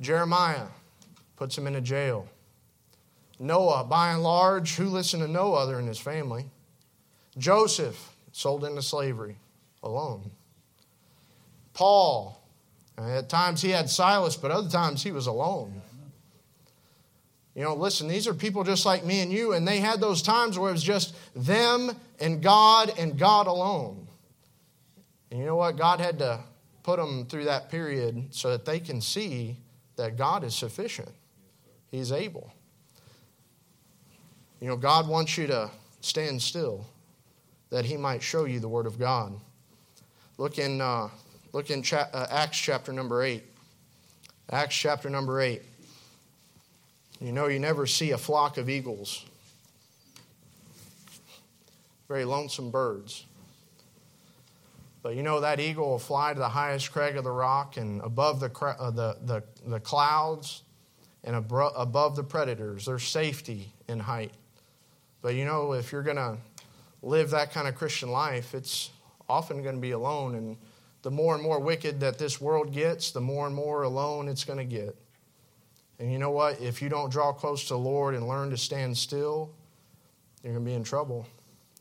Jeremiah 0.00 0.66
puts 1.36 1.56
him 1.56 1.66
in 1.66 1.76
a 1.76 1.80
jail. 1.80 2.28
Noah, 3.38 3.84
by 3.84 4.12
and 4.12 4.22
large, 4.22 4.76
who 4.76 4.84
listened 4.86 5.22
to 5.22 5.28
no 5.28 5.54
other 5.54 5.80
in 5.80 5.86
his 5.86 5.98
family? 5.98 6.44
Joseph, 7.38 8.14
sold 8.32 8.64
into 8.64 8.82
slavery, 8.82 9.36
alone. 9.82 10.30
Paul, 11.72 12.42
uh, 12.98 13.18
at 13.18 13.28
times 13.28 13.62
he 13.62 13.70
had 13.70 13.88
Silas, 13.88 14.36
but 14.36 14.50
other 14.50 14.68
times 14.68 15.02
he 15.02 15.12
was 15.12 15.26
alone. 15.26 15.80
You 17.54 17.62
know, 17.62 17.74
listen, 17.74 18.08
these 18.08 18.26
are 18.26 18.34
people 18.34 18.64
just 18.64 18.86
like 18.86 19.04
me 19.04 19.20
and 19.20 19.32
you, 19.32 19.52
and 19.52 19.66
they 19.68 19.78
had 19.78 20.00
those 20.00 20.22
times 20.22 20.58
where 20.58 20.70
it 20.70 20.72
was 20.72 20.82
just 20.82 21.14
them 21.34 21.90
and 22.20 22.42
God 22.42 22.92
and 22.98 23.18
God 23.18 23.46
alone. 23.46 24.06
And 25.30 25.40
you 25.40 25.46
know 25.46 25.56
what? 25.56 25.76
God 25.76 26.00
had 26.00 26.18
to 26.20 26.40
put 26.82 26.98
them 26.98 27.26
through 27.26 27.44
that 27.44 27.70
period 27.70 28.34
so 28.34 28.50
that 28.50 28.64
they 28.64 28.80
can 28.80 29.00
see 29.00 29.58
that 29.96 30.16
God 30.16 30.44
is 30.44 30.54
sufficient. 30.54 31.10
He's 31.90 32.10
able. 32.10 32.52
You 34.60 34.68
know, 34.68 34.76
God 34.76 35.08
wants 35.08 35.36
you 35.36 35.46
to 35.48 35.70
stand 36.00 36.40
still 36.40 36.86
that 37.72 37.86
He 37.86 37.96
might 37.96 38.22
show 38.22 38.44
you 38.44 38.60
the 38.60 38.68
Word 38.68 38.86
of 38.86 38.98
God. 38.98 39.32
Look 40.36 40.58
in, 40.58 40.80
uh, 40.80 41.08
look 41.54 41.70
in 41.70 41.82
cha- 41.82 42.10
uh, 42.12 42.26
Acts 42.30 42.58
chapter 42.58 42.92
number 42.92 43.22
8. 43.22 43.42
Acts 44.50 44.76
chapter 44.76 45.08
number 45.08 45.40
8. 45.40 45.62
You 47.18 47.32
know, 47.32 47.46
you 47.46 47.58
never 47.58 47.86
see 47.86 48.10
a 48.10 48.18
flock 48.18 48.58
of 48.58 48.68
eagles, 48.68 49.24
very 52.08 52.26
lonesome 52.26 52.70
birds. 52.70 53.24
But 55.02 55.16
you 55.16 55.22
know 55.22 55.40
that 55.40 55.58
eagle 55.58 55.88
will 55.88 55.98
fly 55.98 56.34
to 56.34 56.38
the 56.38 56.48
highest 56.50 56.92
crag 56.92 57.16
of 57.16 57.24
the 57.24 57.30
rock 57.30 57.78
and 57.78 58.02
above 58.02 58.38
the, 58.38 58.50
uh, 58.60 58.90
the, 58.90 59.16
the, 59.24 59.42
the 59.66 59.80
clouds 59.80 60.62
and 61.24 61.36
abro- 61.36 61.72
above 61.74 62.16
the 62.16 62.22
predators. 62.22 62.84
There's 62.84 63.02
safety 63.02 63.72
in 63.88 63.98
height. 63.98 64.32
But 65.22 65.36
you 65.36 65.46
know, 65.46 65.72
if 65.72 65.90
you're 65.90 66.02
going 66.02 66.16
to 66.16 66.36
live 67.02 67.30
that 67.30 67.52
kind 67.52 67.68
of 67.68 67.74
Christian 67.74 68.10
life, 68.10 68.54
it's 68.54 68.90
often 69.28 69.62
going 69.62 69.74
to 69.74 69.80
be 69.80 69.90
alone. 69.90 70.34
And 70.34 70.56
the 71.02 71.10
more 71.10 71.34
and 71.34 71.42
more 71.42 71.60
wicked 71.60 72.00
that 72.00 72.18
this 72.18 72.40
world 72.40 72.72
gets, 72.72 73.10
the 73.10 73.20
more 73.20 73.46
and 73.46 73.54
more 73.54 73.82
alone 73.82 74.28
it's 74.28 74.44
going 74.44 74.58
to 74.58 74.64
get. 74.64 74.96
And 75.98 76.12
you 76.12 76.18
know 76.18 76.30
what? 76.30 76.60
If 76.60 76.82
you 76.82 76.88
don't 76.88 77.10
draw 77.10 77.32
close 77.32 77.62
to 77.64 77.74
the 77.74 77.78
Lord 77.78 78.14
and 78.14 78.26
learn 78.26 78.50
to 78.50 78.56
stand 78.56 78.96
still, 78.96 79.54
you're 80.42 80.52
going 80.52 80.64
to 80.64 80.70
be 80.70 80.74
in 80.74 80.84
trouble. 80.84 81.26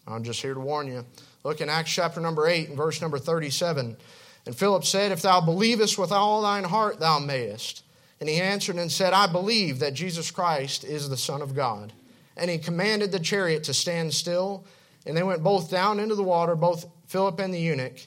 I'm 0.08 0.24
just 0.24 0.42
here 0.42 0.54
to 0.54 0.60
warn 0.60 0.88
you. 0.88 1.06
Look 1.44 1.62
in 1.62 1.70
Acts 1.70 1.92
chapter 1.92 2.20
number 2.20 2.48
8 2.48 2.70
and 2.70 2.78
verse 2.78 3.02
number 3.02 3.18
37. 3.18 3.98
And 4.46 4.56
Philip 4.56 4.86
said, 4.86 5.12
If 5.12 5.22
thou 5.22 5.42
believest 5.42 5.98
with 5.98 6.12
all 6.12 6.42
thine 6.42 6.64
heart, 6.64 7.00
thou 7.00 7.20
mayest. 7.20 7.84
And 8.20 8.30
he 8.30 8.40
answered 8.40 8.76
and 8.76 8.92
said, 8.92 9.14
I 9.14 9.32
believe 9.32 9.80
that 9.80 9.94
Jesus 9.94 10.30
Christ 10.30 10.84
is 10.84 11.10
the 11.10 11.18
Son 11.18 11.42
of 11.42 11.56
God. 11.56 11.94
And 12.38 12.50
he 12.50 12.58
commanded 12.58 13.12
the 13.12 13.20
chariot 13.20 13.64
to 13.66 13.74
stand 13.74 14.14
still. 14.14 14.66
And 15.06 15.18
they 15.18 15.24
went 15.24 15.44
both 15.44 15.72
down 15.72 16.00
into 16.00 16.16
the 16.16 16.24
water, 16.24 16.56
both 16.56 16.86
Philip 17.08 17.40
and 17.40 17.54
the 17.54 17.60
eunuch, 17.60 18.00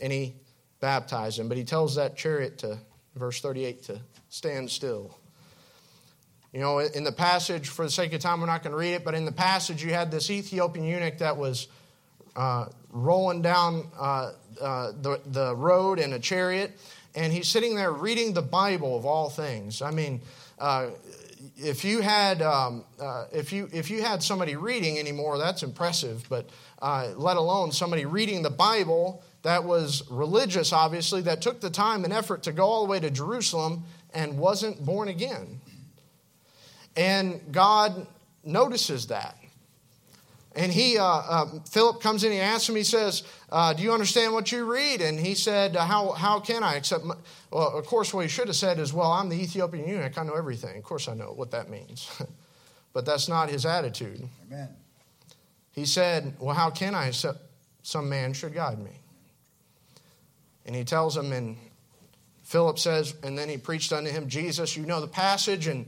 and 0.00 0.12
he 0.12 0.34
baptized 0.80 1.38
him. 1.38 1.48
But 1.48 1.56
he 1.56 1.64
tells 1.64 1.94
that 1.94 2.16
chariot 2.16 2.58
to, 2.58 2.78
verse 3.14 3.40
38, 3.40 3.84
to 3.84 4.00
stand 4.28 4.70
still. 4.70 5.16
You 6.52 6.60
know, 6.60 6.80
in 6.80 7.04
the 7.04 7.12
passage, 7.12 7.68
for 7.68 7.84
the 7.84 7.90
sake 7.90 8.12
of 8.12 8.20
time, 8.20 8.40
we're 8.40 8.46
not 8.46 8.64
going 8.64 8.72
to 8.72 8.78
read 8.78 8.94
it, 8.94 9.04
but 9.04 9.14
in 9.14 9.24
the 9.24 9.32
passage, 9.32 9.84
you 9.84 9.92
had 9.92 10.10
this 10.10 10.30
Ethiopian 10.30 10.84
eunuch 10.84 11.18
that 11.18 11.36
was 11.36 11.68
uh, 12.34 12.66
rolling 12.90 13.40
down 13.42 13.86
uh, 13.96 14.32
uh, 14.60 14.92
the, 15.00 15.20
the 15.26 15.54
road 15.54 16.00
in 16.00 16.12
a 16.12 16.18
chariot, 16.18 16.72
and 17.14 17.32
he's 17.32 17.46
sitting 17.46 17.76
there 17.76 17.92
reading 17.92 18.32
the 18.32 18.42
Bible 18.42 18.96
of 18.96 19.06
all 19.06 19.30
things. 19.30 19.80
I 19.80 19.92
mean, 19.92 20.20
uh, 20.58 20.88
if 21.56 21.84
you 21.84 22.00
had 22.00 22.42
um, 22.42 22.84
uh, 23.00 23.26
if 23.32 23.52
you 23.52 23.68
if 23.72 23.90
you 23.90 24.02
had 24.02 24.22
somebody 24.22 24.56
reading 24.56 24.98
anymore, 24.98 25.38
that's 25.38 25.62
impressive. 25.62 26.24
But 26.28 26.48
uh, 26.80 27.12
let 27.16 27.36
alone 27.36 27.72
somebody 27.72 28.04
reading 28.04 28.42
the 28.42 28.50
Bible 28.50 29.22
that 29.42 29.64
was 29.64 30.02
religious, 30.10 30.72
obviously, 30.72 31.22
that 31.22 31.40
took 31.40 31.60
the 31.60 31.70
time 31.70 32.04
and 32.04 32.12
effort 32.12 32.42
to 32.44 32.52
go 32.52 32.64
all 32.64 32.84
the 32.84 32.90
way 32.90 33.00
to 33.00 33.10
Jerusalem 33.10 33.84
and 34.12 34.38
wasn't 34.38 34.84
born 34.84 35.08
again. 35.08 35.60
And 36.96 37.40
God 37.52 38.06
notices 38.44 39.06
that. 39.06 39.36
And 40.56 40.72
he, 40.72 40.98
uh, 40.98 41.04
uh, 41.04 41.46
Philip 41.70 42.00
comes 42.00 42.24
in, 42.24 42.32
he 42.32 42.40
asks 42.40 42.68
him, 42.68 42.74
he 42.74 42.82
says, 42.82 43.22
uh, 43.50 43.72
Do 43.72 43.82
you 43.82 43.92
understand 43.92 44.32
what 44.32 44.50
you 44.50 44.64
read? 44.64 45.00
And 45.00 45.18
he 45.18 45.34
said, 45.34 45.76
how, 45.76 46.10
how 46.10 46.40
can 46.40 46.64
I? 46.64 46.74
Except, 46.74 47.04
my, 47.04 47.14
well, 47.52 47.78
of 47.78 47.86
course, 47.86 48.12
what 48.12 48.22
he 48.22 48.28
should 48.28 48.48
have 48.48 48.56
said 48.56 48.80
is, 48.80 48.92
Well, 48.92 49.12
I'm 49.12 49.28
the 49.28 49.40
Ethiopian 49.40 49.88
eunuch. 49.88 50.18
I 50.18 50.24
know 50.24 50.34
everything. 50.34 50.76
Of 50.76 50.82
course, 50.82 51.08
I 51.08 51.14
know 51.14 51.32
what 51.32 51.52
that 51.52 51.70
means. 51.70 52.10
but 52.92 53.06
that's 53.06 53.28
not 53.28 53.48
his 53.48 53.64
attitude. 53.64 54.28
Amen. 54.46 54.68
He 55.70 55.86
said, 55.86 56.34
Well, 56.40 56.54
how 56.54 56.70
can 56.70 56.96
I? 56.96 57.08
Except 57.08 57.38
some 57.82 58.08
man 58.08 58.32
should 58.32 58.52
guide 58.52 58.78
me. 58.78 58.90
And 60.66 60.74
he 60.74 60.84
tells 60.84 61.16
him, 61.16 61.32
and 61.32 61.56
Philip 62.42 62.78
says, 62.78 63.14
and 63.22 63.38
then 63.38 63.48
he 63.48 63.56
preached 63.56 63.92
unto 63.92 64.10
him, 64.10 64.28
Jesus, 64.28 64.76
you 64.76 64.84
know 64.84 65.00
the 65.00 65.08
passage, 65.08 65.66
and 65.66 65.86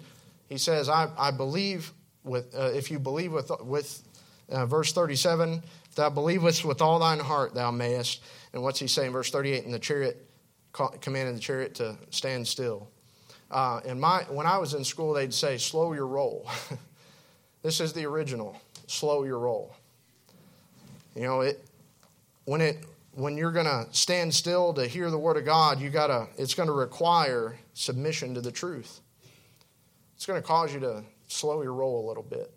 he 0.48 0.58
says, 0.58 0.88
I, 0.88 1.08
I 1.18 1.30
believe 1.30 1.92
with, 2.24 2.54
uh, 2.54 2.70
if 2.72 2.90
you 2.90 2.98
believe 2.98 3.32
with, 3.32 3.50
with 3.62 4.02
Uh, 4.48 4.66
verse 4.66 4.92
37 4.92 5.62
If 5.88 5.94
thou 5.94 6.10
believest 6.10 6.64
with 6.64 6.82
all 6.82 6.98
thine 6.98 7.20
heart, 7.20 7.54
thou 7.54 7.70
mayest. 7.70 8.22
And 8.52 8.62
what's 8.62 8.78
he 8.78 8.86
saying? 8.86 9.12
Verse 9.12 9.30
38 9.30 9.64
In 9.64 9.72
the 9.72 9.78
chariot, 9.78 10.26
commanded 10.72 11.36
the 11.36 11.40
chariot 11.40 11.74
to 11.76 11.96
stand 12.10 12.46
still. 12.46 12.88
Uh, 13.50 13.80
and 13.84 14.00
my, 14.00 14.22
when 14.30 14.46
I 14.46 14.56
was 14.56 14.72
in 14.72 14.82
school, 14.82 15.12
they'd 15.12 15.34
say, 15.34 15.58
slow 15.58 15.92
your 15.92 16.06
roll. 16.06 16.48
this 17.62 17.80
is 17.80 17.92
the 17.92 18.06
original, 18.06 18.58
slow 18.86 19.24
your 19.24 19.38
roll. 19.38 19.76
You 21.14 21.22
know, 21.24 21.40
it, 21.42 21.62
when, 22.46 22.62
it, 22.62 22.78
when 23.12 23.36
you're 23.36 23.52
going 23.52 23.66
to 23.66 23.86
stand 23.90 24.32
still 24.32 24.72
to 24.74 24.86
hear 24.86 25.10
the 25.10 25.18
word 25.18 25.36
of 25.36 25.44
God, 25.44 25.80
you 25.80 25.90
gotta, 25.90 26.28
it's 26.38 26.54
going 26.54 26.68
to 26.68 26.72
require 26.72 27.58
submission 27.74 28.34
to 28.34 28.40
the 28.40 28.50
truth. 28.50 29.00
It's 30.16 30.24
going 30.24 30.40
to 30.40 30.46
cause 30.46 30.72
you 30.72 30.80
to 30.80 31.04
slow 31.28 31.62
your 31.62 31.74
roll 31.74 32.06
a 32.06 32.08
little 32.08 32.22
bit. 32.22 32.50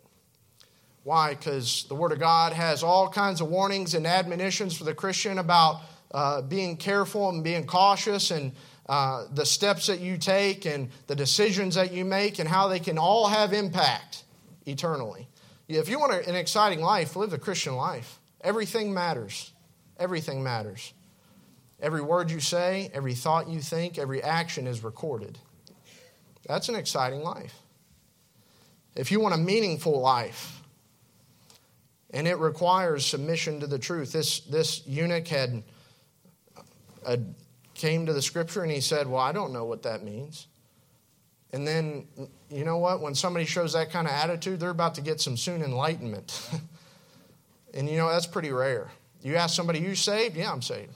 Why? 1.06 1.36
Because 1.36 1.86
the 1.88 1.94
Word 1.94 2.14
of 2.14 2.20
God 2.20 2.52
has 2.52 2.82
all 2.82 3.08
kinds 3.08 3.40
of 3.40 3.48
warnings 3.48 3.94
and 3.94 4.08
admonitions 4.08 4.76
for 4.76 4.86
the 4.86 4.96
Christian 4.96 5.38
about 5.38 5.82
uh, 6.12 6.42
being 6.42 6.78
careful 6.78 7.30
and 7.30 7.44
being 7.44 7.68
cautious 7.68 8.32
and 8.32 8.54
uh, 8.90 9.26
the 9.32 9.46
steps 9.46 9.86
that 9.86 10.00
you 10.00 10.18
take 10.18 10.66
and 10.66 10.90
the 11.06 11.16
decisions 11.16 11.76
that 11.76 11.94
you 11.94 12.06
make 12.06 12.40
and 12.40 12.50
how 12.50 12.70
they 12.70 12.80
can 12.80 12.98
all 12.98 13.28
have 13.28 13.54
impact 13.54 14.24
eternally. 14.66 15.28
If 15.68 15.90
you 15.90 16.00
want 16.00 16.28
an 16.28 16.34
exciting 16.34 16.82
life, 16.82 17.16
live 17.16 17.30
the 17.30 17.38
Christian 17.38 17.76
life. 17.76 18.20
Everything 18.42 18.92
matters. 18.92 19.52
Everything 20.00 20.42
matters. 20.42 20.92
Every 21.80 22.02
word 22.02 22.32
you 22.32 22.40
say, 22.40 22.90
every 22.96 23.14
thought 23.14 23.48
you 23.48 23.60
think, 23.60 24.00
every 24.00 24.24
action 24.24 24.66
is 24.66 24.84
recorded. 24.84 25.38
That's 26.48 26.68
an 26.68 26.74
exciting 26.74 27.22
life. 27.22 27.54
If 28.96 29.12
you 29.12 29.20
want 29.20 29.36
a 29.36 29.38
meaningful 29.38 30.00
life, 30.02 30.64
and 32.16 32.28
it 32.28 32.40
requires 32.40 33.06
submission 33.06 33.60
to 33.60 33.68
the 33.68 33.78
truth, 33.78 34.12
this, 34.14 34.40
this 34.40 34.82
eunuch 34.88 35.28
had 35.28 35.62
a 37.06 37.20
came 37.76 38.06
to 38.06 38.14
the 38.14 38.22
scripture 38.22 38.64
and 38.64 38.72
he 38.72 38.80
said, 38.80 39.06
Well, 39.06 39.22
I 39.22 39.34
don't 39.34 39.54
know 39.54 39.66
what 39.66 39.84
that 39.84 40.02
means. 40.02 40.48
And 41.52 41.68
then, 41.68 42.08
you 42.50 42.64
know 42.66 42.78
what? 42.78 43.02
When 43.02 43.14
somebody 43.14 43.46
shows 43.46 43.74
that 43.74 43.92
kind 43.92 44.08
of 44.08 44.14
attitude, 44.14 44.60
they're 44.60 44.70
about 44.70 44.96
to 44.96 45.02
get 45.02 45.22
some 45.22 45.38
soon 45.38 45.62
enlightenment. 45.62 46.50
and 47.74 47.90
you 47.90 47.98
know, 47.98 48.10
that's 48.10 48.28
pretty 48.28 48.52
rare. 48.52 48.90
You 49.22 49.36
ask 49.36 49.54
somebody, 49.54 49.80
You 49.80 49.94
saved? 49.94 50.38
Yeah, 50.38 50.52
I'm 50.52 50.62
saved. 50.62 50.94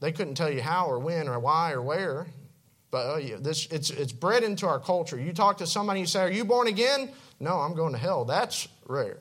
They 0.00 0.12
couldn't 0.12 0.34
tell 0.34 0.50
you 0.50 0.62
how 0.62 0.86
or 0.86 0.98
when 0.98 1.28
or 1.28 1.38
why 1.38 1.72
or 1.72 1.82
where. 1.82 2.26
But 2.90 2.98
uh, 2.98 3.20
this, 3.40 3.66
it's, 3.66 3.90
it's 3.90 4.12
bred 4.12 4.44
into 4.44 4.66
our 4.66 4.80
culture. 4.80 5.18
You 5.18 5.34
talk 5.34 5.58
to 5.58 5.66
somebody, 5.66 6.00
you 6.00 6.06
say, 6.06 6.20
Are 6.20 6.30
you 6.30 6.46
born 6.46 6.68
again? 6.68 7.10
No, 7.38 7.58
I'm 7.58 7.74
going 7.74 7.92
to 7.92 7.98
hell. 7.98 8.24
That's 8.24 8.66
rare. 8.86 9.18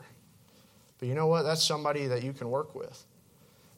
But 1.00 1.08
you 1.08 1.16
know 1.16 1.28
what? 1.28 1.44
That's 1.44 1.64
somebody 1.64 2.08
that 2.08 2.24
you 2.24 2.34
can 2.34 2.50
work 2.50 2.76
with. 2.76 3.04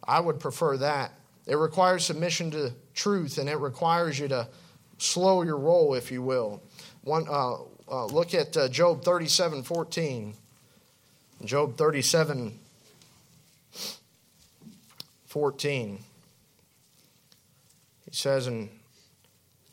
I 0.04 0.20
would 0.20 0.40
prefer 0.40 0.78
that 0.78 1.12
it 1.48 1.56
requires 1.56 2.06
submission 2.06 2.52
to 2.52 2.74
truth, 2.94 3.38
and 3.38 3.50
it 3.50 3.58
requires 3.58 4.20
you 4.20 4.28
to 4.28 4.48
slow 4.98 5.44
your 5.44 5.58
roll, 5.58 5.94
if 5.94 6.12
you 6.12 6.22
will. 6.22 6.62
One, 7.04 7.26
uh, 7.30 7.56
uh, 7.90 8.06
look 8.08 8.34
at 8.34 8.56
uh, 8.58 8.68
Job 8.68 9.04
37 9.04 9.64
14. 9.64 10.34
Job 11.46 11.78
37 11.78 12.60
14. 15.28 16.00
He 18.06 18.16
says, 18.16 18.48
And 18.48 18.70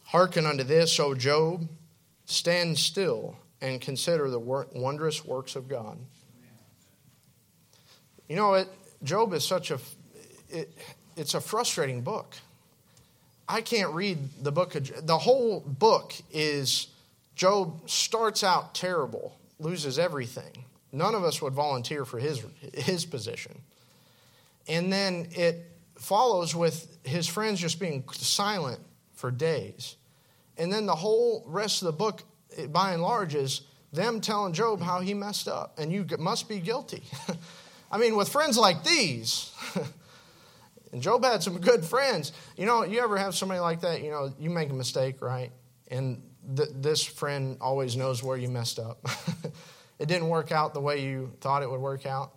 hearken 0.05 0.47
unto 0.47 0.63
this, 0.63 1.01
O 1.01 1.15
Job, 1.15 1.69
stand 2.27 2.79
still 2.79 3.37
and 3.61 3.81
consider 3.81 4.31
the 4.31 4.39
wondrous 4.39 5.25
works 5.25 5.57
of 5.57 5.69
God. 5.69 5.99
You 8.29 8.37
know, 8.37 8.55
it, 8.55 8.69
Job 9.03 9.33
is 9.33 9.45
such 9.45 9.71
a. 9.71 9.79
It, 10.51 10.71
it's 11.17 11.35
a 11.35 11.41
frustrating 11.41 12.01
book. 12.03 12.35
I 13.49 13.61
can't 13.61 13.93
read 13.93 14.19
the 14.43 14.53
book 14.53 14.75
of 14.75 15.07
the 15.07 15.19
whole 15.19 15.61
book 15.61 16.15
is 16.33 16.89
Job 17.37 17.89
starts 17.89 18.43
out 18.43 18.75
terrible, 18.75 19.37
loses 19.59 19.99
everything. 19.99 20.65
None 20.93 21.15
of 21.15 21.25
us 21.25 21.43
would 21.43 21.53
volunteer 21.53 22.05
for 22.05 22.19
his 22.19 22.43
his 22.73 23.05
position. 23.05 23.61
And 24.67 24.93
then 24.93 25.29
it 25.33 25.67
follows 25.97 26.55
with 26.55 26.99
his 27.05 27.27
friends 27.27 27.61
just 27.61 27.79
being 27.79 28.05
silent 28.13 28.81
for 29.15 29.31
days. 29.31 29.97
And 30.57 30.73
then 30.73 30.87
the 30.87 30.95
whole 30.95 31.45
rest 31.47 31.83
of 31.83 31.87
the 31.87 31.93
book 31.93 32.23
by 32.71 32.93
and 32.93 33.03
large 33.03 33.35
is 33.35 33.63
them 33.93 34.21
telling 34.21 34.53
Job 34.53 34.81
how 34.81 35.01
he 35.01 35.15
messed 35.15 35.49
up 35.49 35.79
and 35.79 35.93
you 35.93 36.07
must 36.19 36.49
be 36.49 36.61
guilty. 36.61 37.03
I 37.95 37.99
mean, 37.99 38.17
with 38.17 38.29
friends 38.29 38.59
like 38.59 38.83
these, 38.83 39.53
And 40.95 41.03
Job 41.03 41.25
had 41.25 41.43
some 41.43 41.59
good 41.59 41.85
friends. 41.85 42.31
You 42.57 42.67
know, 42.67 42.85
you 42.85 43.01
ever 43.01 43.19
have 43.19 43.35
somebody 43.35 43.59
like 43.59 43.81
that? 43.81 44.01
You 44.05 44.13
know, 44.13 44.33
you 44.39 44.49
make 44.49 44.71
a 44.71 44.75
mistake, 44.75 45.21
right? 45.21 45.51
And 45.91 46.23
th- 46.57 46.69
this 46.73 47.03
friend 47.03 47.57
always 47.61 47.97
knows 47.97 48.23
where 48.23 48.37
you 48.37 48.49
messed 48.49 48.79
up. 48.79 49.05
it 49.99 50.07
didn't 50.07 50.29
work 50.29 50.53
out 50.53 50.73
the 50.73 50.81
way 50.81 51.05
you 51.05 51.33
thought 51.41 51.65
it 51.65 51.71
would 51.71 51.81
work 51.81 52.07
out. 52.07 52.31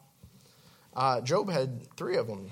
Uh, 0.96 1.22
Job 1.22 1.52
had 1.52 1.88
three 1.98 2.18
of 2.18 2.26
them. 2.26 2.50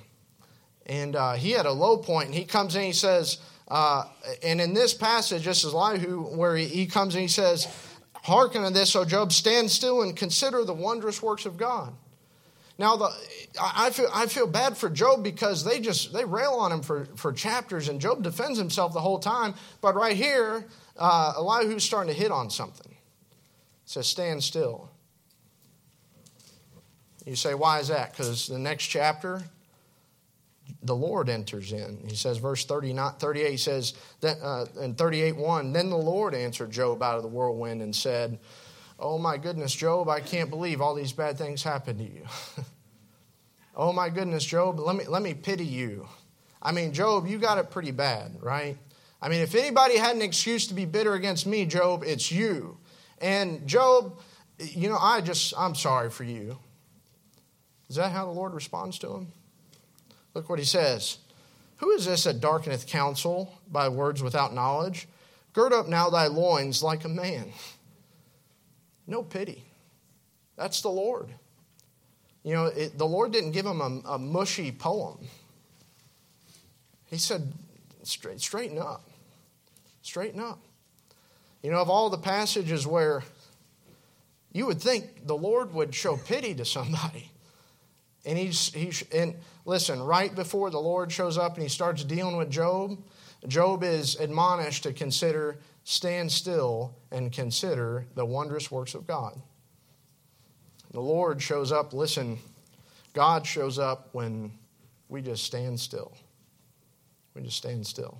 And 0.85 1.15
uh, 1.15 1.33
he 1.33 1.49
had 1.49 1.65
a 1.65 1.71
low 1.71 1.97
point, 1.97 2.27
and 2.27 2.35
he 2.35 2.45
comes 2.45 2.75
in 2.75 2.83
he 2.83 2.93
says, 2.93 3.39
uh, 3.67 4.03
and 4.43 4.61
in 4.61 4.75
this 4.75 4.93
passage, 4.93 5.45
this 5.45 5.63
is 5.63 5.73
Elihu, 5.73 6.21
where 6.37 6.55
he, 6.55 6.65
he 6.65 6.85
comes 6.85 7.15
and 7.15 7.23
he 7.23 7.27
says, 7.27 7.67
Hearken 8.21 8.61
to 8.61 8.69
this, 8.69 8.95
O 8.95 9.05
Job, 9.05 9.33
stand 9.33 9.71
still 9.71 10.03
and 10.03 10.15
consider 10.15 10.63
the 10.63 10.73
wondrous 10.75 11.19
works 11.19 11.47
of 11.47 11.57
God. 11.57 11.95
Now, 12.77 12.97
the, 12.97 13.09
I, 13.61 13.89
feel, 13.89 14.09
I 14.13 14.25
feel 14.25 14.47
bad 14.47 14.77
for 14.77 14.89
Job 14.89 15.23
because 15.23 15.63
they 15.63 15.79
just 15.79 16.11
they 16.13 16.25
rail 16.25 16.53
on 16.53 16.73
him 16.73 16.81
for, 16.81 17.05
for 17.15 17.31
chapters, 17.31 17.87
and 17.87 18.01
Job 18.01 18.21
defends 18.21 18.59
himself 18.59 18.93
the 18.93 18.99
whole 18.99 19.19
time. 19.19 19.53
But 19.79 19.95
right 19.95 20.15
here, 20.15 20.65
uh, 20.97 21.33
Elihu's 21.37 21.85
starting 21.85 22.13
to 22.13 22.19
hit 22.19 22.31
on 22.31 22.49
something. 22.49 22.93
Says, 23.85 24.07
Stand 24.07 24.43
still. 24.43 24.89
You 27.25 27.35
say, 27.35 27.53
Why 27.53 27.79
is 27.79 27.87
that? 27.87 28.11
Because 28.11 28.47
the 28.47 28.59
next 28.59 28.87
chapter, 28.87 29.41
the 30.83 30.95
Lord 30.95 31.29
enters 31.29 31.71
in. 31.71 31.99
He 32.07 32.15
says, 32.15 32.37
verse 32.37 32.65
39, 32.65 33.13
38, 33.19 33.57
says, 33.57 33.93
that, 34.21 34.37
uh, 34.41 34.65
in 34.81 34.95
38 34.95 35.35
1, 35.35 35.73
then 35.73 35.89
the 35.89 35.97
Lord 35.97 36.33
answered 36.33 36.71
Job 36.71 37.01
out 37.01 37.17
of 37.17 37.23
the 37.23 37.29
whirlwind 37.29 37.81
and 37.81 37.95
said, 37.95 38.39
Oh 38.97 39.17
my 39.17 39.37
goodness, 39.37 39.73
Job, 39.73 40.07
I 40.07 40.21
can't 40.21 40.49
believe 40.49 40.81
all 40.81 40.95
these 40.95 41.11
bad 41.11 41.37
things 41.37 41.63
happened 41.63 41.99
to 41.99 42.05
you. 42.05 42.25
oh 43.75 43.91
my 43.91 44.09
goodness, 44.09 44.45
Job, 44.45 44.79
let 44.79 44.95
me, 44.95 45.05
let 45.05 45.21
me 45.21 45.33
pity 45.33 45.65
you. 45.65 46.07
I 46.61 46.71
mean, 46.71 46.93
Job, 46.93 47.27
you 47.27 47.37
got 47.37 47.57
it 47.57 47.69
pretty 47.69 47.91
bad, 47.91 48.37
right? 48.41 48.77
I 49.21 49.29
mean, 49.29 49.41
if 49.41 49.53
anybody 49.53 49.97
had 49.97 50.15
an 50.15 50.21
excuse 50.21 50.67
to 50.67 50.73
be 50.73 50.85
bitter 50.85 51.13
against 51.13 51.45
me, 51.45 51.65
Job, 51.65 52.03
it's 52.05 52.31
you. 52.31 52.77
And 53.19 53.67
Job, 53.67 54.19
you 54.59 54.89
know, 54.89 54.97
I 54.99 55.21
just, 55.21 55.53
I'm 55.57 55.75
sorry 55.75 56.09
for 56.09 56.23
you. 56.23 56.57
Is 57.89 57.97
that 57.97 58.11
how 58.11 58.25
the 58.25 58.31
Lord 58.31 58.53
responds 58.53 58.97
to 58.99 59.13
him? 59.13 59.27
Look 60.33 60.49
what 60.49 60.59
he 60.59 60.65
says. 60.65 61.19
Who 61.77 61.91
is 61.91 62.05
this 62.05 62.23
that 62.23 62.39
darkeneth 62.39 62.87
counsel 62.87 63.59
by 63.71 63.89
words 63.89 64.23
without 64.23 64.53
knowledge? 64.53 65.07
Gird 65.53 65.73
up 65.73 65.87
now 65.87 66.09
thy 66.09 66.27
loins 66.27 66.81
like 66.81 67.03
a 67.03 67.09
man. 67.09 67.51
No 69.07 69.23
pity. 69.23 69.63
That's 70.55 70.81
the 70.81 70.89
Lord. 70.89 71.29
You 72.43 72.53
know, 72.53 72.65
it, 72.65 72.97
the 72.97 73.05
Lord 73.07 73.31
didn't 73.31 73.51
give 73.51 73.65
him 73.65 73.81
a, 73.81 74.01
a, 74.13 74.19
mushy 74.19 74.71
poem. 74.71 75.17
He 77.05 77.17
said, 77.17 77.51
straight, 78.03 78.39
straighten 78.39 78.77
up. 78.77 79.09
Straighten 80.01 80.39
up. 80.39 80.59
You 81.63 81.71
know, 81.71 81.79
of 81.79 81.89
all 81.89 82.09
the 82.09 82.17
passages 82.17 82.85
where 82.85 83.23
you 84.51 84.67
would 84.67 84.81
think 84.81 85.25
the 85.25 85.35
Lord 85.35 85.73
would 85.73 85.93
show 85.93 86.17
pity 86.17 86.53
to 86.55 86.65
somebody. 86.65 87.31
And 88.25 88.37
he's, 88.37 88.71
he's 88.73 89.03
and 89.11 89.35
listen, 89.65 90.01
right 90.01 90.33
before 90.33 90.69
the 90.69 90.79
Lord 90.79 91.11
shows 91.11 91.37
up 91.37 91.55
and 91.55 91.63
he 91.63 91.69
starts 91.69 92.03
dealing 92.03 92.37
with 92.37 92.49
Job, 92.49 92.97
Job 93.47 93.83
is 93.83 94.15
admonished 94.19 94.83
to 94.83 94.93
consider 94.93 95.57
stand 95.85 96.31
still 96.31 96.95
and 97.11 97.31
consider 97.31 98.05
the 98.15 98.25
wondrous 98.25 98.69
works 98.69 98.95
of 98.95 99.07
God. 99.07 99.39
The 100.91 100.99
Lord 100.99 101.41
shows 101.41 101.71
up, 101.71 101.93
listen, 101.93 102.39
God 103.13 103.45
shows 103.45 103.77
up 103.79 104.09
when 104.11 104.51
we 105.09 105.21
just 105.21 105.43
stand 105.43 105.79
still. 105.79 106.11
We 107.33 107.43
just 107.43 107.57
stand 107.57 107.85
still. 107.85 108.17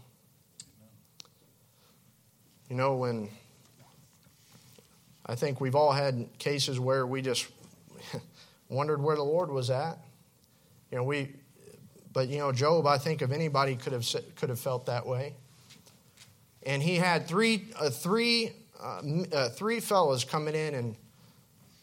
You 2.70 2.76
know, 2.76 2.96
when 2.96 3.30
I 5.26 5.34
think 5.36 5.60
we've 5.60 5.76
all 5.76 5.92
had 5.92 6.28
cases 6.38 6.80
where 6.80 7.08
we 7.08 7.22
just 7.22 7.48
wondered 8.70 9.02
where 9.02 9.16
the 9.16 9.24
Lord 9.24 9.50
was 9.50 9.72
at. 9.72 9.98
You 10.92 10.98
know, 10.98 11.04
we, 11.04 11.34
but 12.14 12.28
you 12.28 12.38
know, 12.38 12.52
Job, 12.52 12.86
I 12.86 13.00
think 13.00 13.24
if 13.24 13.32
anybody 13.32 13.76
could 13.76 13.94
have 13.94 14.06
could 14.36 14.50
have 14.50 14.60
felt 14.60 14.86
that 14.86 15.08
way 15.08 15.34
and 16.66 16.82
he 16.82 16.96
had 16.96 17.28
three, 17.28 17.68
uh, 17.80 17.90
three, 17.90 18.52
uh, 18.82 19.02
uh, 19.32 19.50
three 19.50 19.80
fellows 19.80 20.24
coming 20.24 20.56
in 20.56 20.74
and 20.74 20.96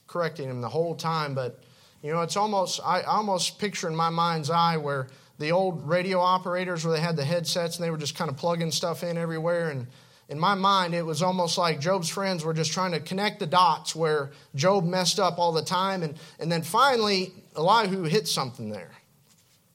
correcting 0.06 0.48
him 0.48 0.60
the 0.60 0.68
whole 0.68 0.94
time. 0.94 1.34
But 1.34 1.60
You 2.02 2.12
know, 2.12 2.22
it's 2.22 2.36
almost, 2.36 2.80
I 2.84 3.02
almost 3.02 3.58
picture 3.58 3.88
in 3.88 3.94
my 3.94 4.10
mind's 4.10 4.50
eye 4.50 4.76
where 4.76 5.06
the 5.38 5.52
old 5.52 5.88
radio 5.88 6.18
operators 6.18 6.84
where 6.84 6.94
they 6.94 7.00
had 7.00 7.16
the 7.16 7.24
headsets 7.24 7.76
and 7.76 7.84
they 7.84 7.90
were 7.90 7.96
just 7.96 8.16
kind 8.16 8.30
of 8.30 8.36
plugging 8.36 8.72
stuff 8.72 9.02
in 9.04 9.16
everywhere. 9.16 9.70
And 9.70 9.86
in 10.28 10.38
my 10.38 10.54
mind, 10.54 10.94
it 10.94 11.06
was 11.06 11.22
almost 11.22 11.58
like 11.58 11.78
Job's 11.80 12.08
friends 12.08 12.44
were 12.44 12.54
just 12.54 12.72
trying 12.72 12.92
to 12.92 13.00
connect 13.00 13.38
the 13.38 13.46
dots 13.46 13.94
where 13.94 14.32
Job 14.54 14.84
messed 14.84 15.20
up 15.20 15.38
all 15.38 15.52
the 15.52 15.62
time. 15.62 16.02
And, 16.02 16.18
and 16.40 16.50
then 16.50 16.62
finally, 16.62 17.32
Elihu 17.56 18.02
hit 18.02 18.26
something 18.26 18.70
there. 18.70 18.90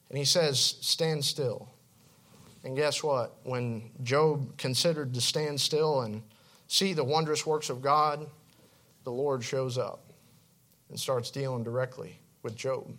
And 0.09 0.17
he 0.17 0.25
says, 0.25 0.75
Stand 0.81 1.23
still. 1.23 1.69
And 2.67 2.75
guess 2.75 3.01
what? 3.01 3.33
When 3.43 3.91
Job 4.03 4.57
considered 4.57 5.13
to 5.13 5.21
stand 5.21 5.61
still 5.61 6.01
and 6.01 6.21
see 6.67 6.91
the 6.91 7.01
wondrous 7.01 7.45
works 7.45 7.69
of 7.69 7.81
God, 7.81 8.27
the 9.05 9.09
Lord 9.09 9.41
shows 9.41 9.77
up 9.77 10.01
and 10.89 10.99
starts 10.99 11.31
dealing 11.31 11.63
directly 11.63 12.19
with 12.43 12.57
Job. 12.57 12.91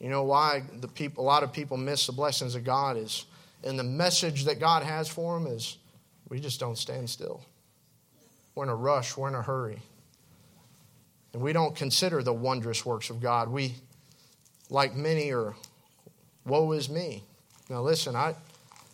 You 0.00 0.08
know 0.08 0.22
why 0.22 0.62
the 0.80 0.88
people, 0.88 1.24
a 1.24 1.26
lot 1.26 1.42
of 1.42 1.52
people 1.52 1.76
miss 1.76 2.06
the 2.06 2.12
blessings 2.12 2.54
of 2.54 2.64
God 2.64 2.96
is, 2.96 3.26
and 3.64 3.78
the 3.78 3.84
message 3.84 4.46
that 4.46 4.58
God 4.58 4.82
has 4.82 5.10
for 5.10 5.38
them 5.38 5.46
is, 5.46 5.76
we 6.30 6.40
just 6.40 6.58
don't 6.58 6.78
stand 6.78 7.10
still. 7.10 7.44
We're 8.54 8.64
in 8.64 8.70
a 8.70 8.74
rush. 8.74 9.14
We're 9.14 9.28
in 9.28 9.34
a 9.34 9.42
hurry. 9.42 9.82
And 11.34 11.42
we 11.42 11.52
don't 11.52 11.76
consider 11.76 12.22
the 12.22 12.32
wondrous 12.32 12.86
works 12.86 13.10
of 13.10 13.20
God. 13.20 13.50
We, 13.50 13.74
like 14.70 14.94
many, 14.94 15.32
are, 15.32 15.54
woe 16.46 16.72
is 16.72 16.88
me. 16.88 17.24
Now, 17.68 17.82
listen, 17.82 18.16
I, 18.16 18.34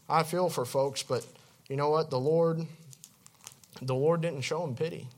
I 0.09 0.23
feel 0.23 0.49
for 0.49 0.65
folks, 0.65 1.03
but 1.03 1.25
you 1.69 1.77
know 1.77 1.91
what? 1.91 2.11
The 2.11 2.19
Lord, 2.19 2.67
the 3.81 3.95
Lord 3.95 4.21
didn't 4.21 4.43
show 4.43 4.61
them 4.61 4.75
pity. 4.75 5.09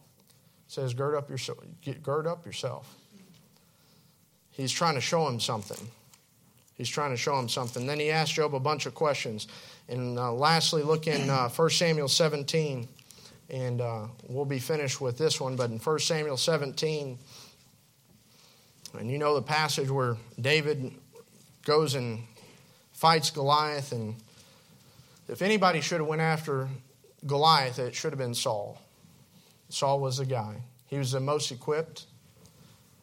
Says, 0.69 0.95
gird 0.95 1.15
up, 1.15 1.31
yourself, 1.31 1.59
gird 2.03 2.27
up 2.27 2.45
yourself. 2.45 2.95
He's 4.51 4.73
trying 4.73 4.95
to 4.95 5.01
show 5.01 5.27
him 5.29 5.39
something. 5.39 5.89
He's 6.75 6.89
trying 6.89 7.11
to 7.11 7.17
show 7.17 7.39
him 7.39 7.49
something. 7.49 7.87
Then 7.87 7.99
he 7.99 8.11
asked 8.11 8.35
Job 8.35 8.55
a 8.55 8.61
bunch 8.61 8.87
of 8.87 8.95
questions. 8.95 9.49
And 9.89 10.19
uh, 10.19 10.33
lastly, 10.33 10.83
look 10.83 11.07
in 11.07 11.31
uh, 11.31 11.49
1 11.49 11.71
Samuel 11.71 12.09
17, 12.09 12.89
and 13.49 13.81
uh, 13.81 14.07
we'll 14.29 14.45
be 14.45 14.59
finished 14.59 15.01
with 15.01 15.17
this 15.17 15.41
one. 15.41 15.57
But 15.57 15.71
in 15.71 15.79
1 15.79 15.99
Samuel 16.01 16.37
17, 16.37 17.19
and 18.99 19.11
you 19.11 19.19
know 19.19 19.35
the 19.35 19.43
passage 19.43 19.91
where 19.91 20.17
David 20.41 20.93
goes 21.65 21.95
and 21.95 22.23
fights 22.97 23.31
Goliath, 23.31 23.93
and 23.93 24.17
if 25.29 25.43
anybody 25.43 25.81
should 25.83 26.01
have 26.01 26.09
went 26.09 26.23
after 26.23 26.69
Goliath, 27.27 27.79
it 27.79 27.95
should 27.95 28.11
have 28.11 28.19
been 28.19 28.35
Saul. 28.35 28.81
Saul 29.69 30.01
was 30.01 30.17
the 30.17 30.25
guy. 30.25 30.57
He 30.87 30.97
was 30.97 31.13
the 31.13 31.21
most 31.21 31.53
equipped, 31.53 32.07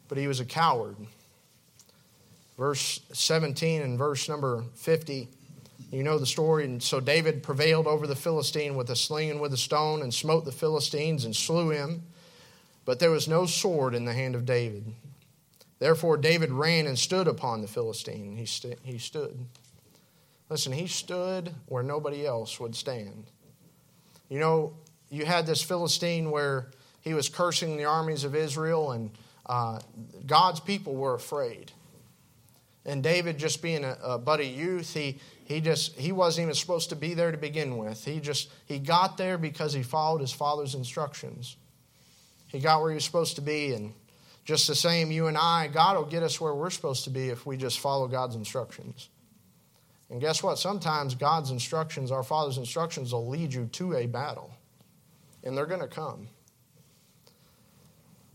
but 0.09 0.17
he 0.17 0.27
was 0.27 0.39
a 0.39 0.45
coward. 0.45 0.95
Verse 2.57 3.01
17 3.11 3.81
and 3.81 3.97
verse 3.97 4.27
number 4.27 4.63
50, 4.75 5.27
you 5.91 6.03
know 6.03 6.17
the 6.17 6.25
story. 6.25 6.65
And 6.65 6.81
so 6.81 6.99
David 6.99 7.43
prevailed 7.43 7.85
over 7.85 8.07
the 8.07 8.15
Philistine 8.15 8.75
with 8.75 8.89
a 8.89 8.95
sling 8.95 9.29
and 9.29 9.41
with 9.41 9.53
a 9.53 9.57
stone 9.57 10.01
and 10.01 10.11
smote 10.11 10.45
the 10.45 10.51
Philistines 10.51 11.23
and 11.23 11.35
slew 11.35 11.69
him. 11.69 12.01
But 12.85 12.99
there 12.99 13.11
was 13.11 13.27
no 13.27 13.45
sword 13.45 13.93
in 13.93 14.05
the 14.05 14.13
hand 14.13 14.33
of 14.33 14.45
David. 14.45 14.85
Therefore, 15.77 16.17
David 16.17 16.51
ran 16.51 16.87
and 16.87 16.97
stood 16.97 17.27
upon 17.27 17.61
the 17.61 17.67
Philistine. 17.67 18.37
He, 18.37 18.45
st- 18.45 18.79
he 18.83 18.97
stood. 18.97 19.37
Listen, 20.53 20.71
he 20.71 20.85
stood 20.85 21.51
where 21.65 21.81
nobody 21.81 22.27
else 22.27 22.59
would 22.59 22.75
stand. 22.75 23.25
You 24.29 24.37
know, 24.37 24.73
you 25.09 25.25
had 25.25 25.47
this 25.47 25.63
Philistine 25.63 26.29
where 26.29 26.69
he 27.01 27.15
was 27.15 27.27
cursing 27.27 27.75
the 27.75 27.85
armies 27.85 28.23
of 28.23 28.35
Israel, 28.35 28.91
and 28.91 29.09
uh, 29.47 29.79
God's 30.27 30.59
people 30.59 30.93
were 30.93 31.15
afraid. 31.15 31.71
And 32.85 33.01
David, 33.01 33.39
just 33.39 33.63
being 33.63 33.83
a, 33.83 33.97
a 34.03 34.19
buddy 34.19 34.45
youth, 34.45 34.93
he, 34.93 35.17
he 35.45 35.59
just 35.59 35.95
he 35.95 36.11
wasn't 36.11 36.43
even 36.43 36.53
supposed 36.53 36.89
to 36.91 36.95
be 36.95 37.15
there 37.15 37.31
to 37.31 37.37
begin 37.39 37.79
with. 37.79 38.05
He 38.05 38.19
just 38.19 38.51
he 38.67 38.77
got 38.77 39.17
there 39.17 39.39
because 39.39 39.73
he 39.73 39.81
followed 39.81 40.21
his 40.21 40.33
father's 40.33 40.75
instructions. 40.75 41.57
He 42.45 42.59
got 42.59 42.79
where 42.79 42.91
he 42.91 42.95
was 42.95 43.05
supposed 43.05 43.37
to 43.37 43.41
be, 43.41 43.73
and 43.73 43.95
just 44.45 44.67
the 44.67 44.75
same, 44.75 45.11
you 45.11 45.25
and 45.25 45.35
I, 45.35 45.67
God 45.67 45.97
will 45.97 46.05
get 46.05 46.21
us 46.21 46.39
where 46.39 46.53
we're 46.53 46.69
supposed 46.69 47.05
to 47.05 47.09
be 47.09 47.29
if 47.29 47.43
we 47.43 47.57
just 47.57 47.79
follow 47.79 48.07
God's 48.07 48.35
instructions. 48.35 49.09
And 50.13 50.21
guess 50.21 50.43
what? 50.43 50.59
Sometimes 50.59 51.15
God's 51.15 51.49
instructions, 51.49 52.11
our 52.11 52.21
Father's 52.21 52.59
instructions, 52.59 53.13
will 53.13 53.27
lead 53.27 53.51
you 53.51 53.65
to 53.71 53.95
a 53.95 54.05
battle 54.05 54.51
and 55.43 55.57
they're 55.57 55.65
going 55.65 55.81
to 55.81 55.87
come. 55.87 56.27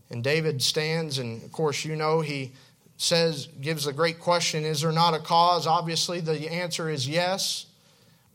And 0.09 0.21
David 0.21 0.61
stands, 0.61 1.19
and 1.19 1.41
of 1.41 1.53
course, 1.53 1.85
you 1.85 1.95
know, 1.95 2.19
he 2.19 2.51
says, 2.97 3.47
gives 3.61 3.87
a 3.87 3.93
great 3.93 4.19
question 4.19 4.65
Is 4.65 4.81
there 4.81 4.91
not 4.91 5.13
a 5.13 5.19
cause? 5.19 5.65
Obviously, 5.67 6.19
the 6.19 6.51
answer 6.51 6.89
is 6.89 7.07
yes. 7.07 7.67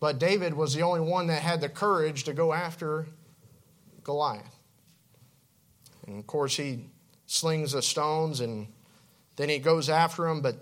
But 0.00 0.18
David 0.18 0.54
was 0.54 0.72
the 0.72 0.80
only 0.80 1.00
one 1.00 1.26
that 1.26 1.42
had 1.42 1.61
the 1.61 1.68
courage 1.68 2.24
to 2.24 2.33
go 2.33 2.54
after 2.54 3.04
Goliath. 4.04 4.57
And 6.07 6.18
of 6.18 6.26
course, 6.26 6.57
he 6.57 6.87
slings 7.26 7.72
the 7.72 7.83
stones 7.83 8.40
and 8.40 8.68
then 9.37 9.50
he 9.50 9.59
goes 9.59 9.90
after 9.90 10.28
him. 10.28 10.40
But 10.40 10.57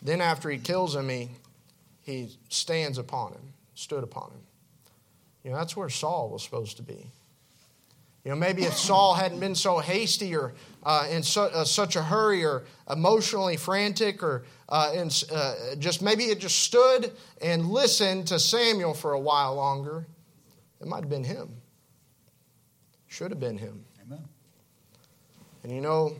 then, 0.00 0.20
after 0.20 0.48
he 0.48 0.58
kills 0.58 0.94
him, 0.94 1.08
he, 1.08 1.30
he 2.04 2.30
stands 2.48 2.98
upon 2.98 3.32
him, 3.32 3.52
stood 3.74 4.04
upon 4.04 4.30
him. 4.30 4.40
You 5.42 5.50
know, 5.50 5.56
that's 5.56 5.76
where 5.76 5.88
Saul 5.88 6.30
was 6.30 6.42
supposed 6.42 6.76
to 6.76 6.82
be. 6.82 7.10
You 8.24 8.30
know, 8.30 8.36
maybe 8.36 8.62
if 8.62 8.74
Saul 8.74 9.14
hadn't 9.14 9.40
been 9.40 9.54
so 9.54 9.78
hasty 9.78 10.34
or 10.34 10.54
uh, 10.82 11.06
in 11.10 11.22
su- 11.22 11.40
uh, 11.40 11.64
such 11.64 11.96
a 11.96 12.02
hurry 12.02 12.42
or 12.42 12.64
emotionally 12.90 13.58
frantic 13.58 14.22
or 14.22 14.44
uh, 14.70 14.92
in, 14.94 15.10
uh, 15.30 15.74
just 15.78 16.00
maybe 16.00 16.24
it 16.24 16.38
just 16.38 16.60
stood 16.60 17.12
and 17.42 17.66
listened 17.66 18.26
to 18.28 18.38
Samuel 18.38 18.94
for 18.94 19.12
a 19.12 19.20
while 19.20 19.54
longer, 19.56 20.06
it 20.80 20.86
might 20.86 21.00
have 21.00 21.10
been 21.10 21.24
him. 21.24 21.50
Should 23.08 23.30
have 23.30 23.40
been 23.40 23.58
him. 23.58 23.84
Amen. 24.06 24.24
And 25.62 25.72
you 25.72 25.82
know, 25.82 26.16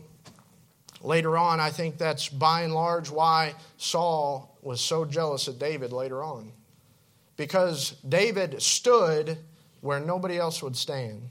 later 1.04 1.36
on, 1.36 1.60
I 1.60 1.70
think 1.70 1.98
that's 1.98 2.28
by 2.28 2.62
and 2.62 2.74
large 2.74 3.10
why 3.10 3.54
Saul 3.76 4.56
was 4.62 4.80
so 4.80 5.04
jealous 5.04 5.46
of 5.46 5.58
David 5.58 5.92
later 5.92 6.22
on. 6.22 6.50
Because 7.36 7.90
David 8.08 8.60
stood 8.62 9.38
where 9.80 10.00
nobody 10.00 10.38
else 10.38 10.62
would 10.62 10.76
stand. 10.76 11.28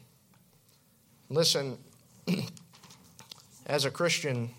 Listen, 1.30 1.78
as 3.66 3.86
a 3.86 3.92
Christian, 3.92 4.50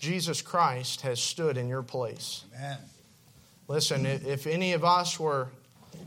Jesus 0.00 0.40
Christ 0.40 1.00
has 1.00 1.20
stood 1.20 1.56
in 1.56 1.68
your 1.68 1.82
place. 1.82 2.44
Amen. 2.56 2.78
Listen, 3.66 4.06
if 4.06 4.46
any 4.46 4.72
of 4.72 4.84
us 4.84 5.18
were, 5.18 5.48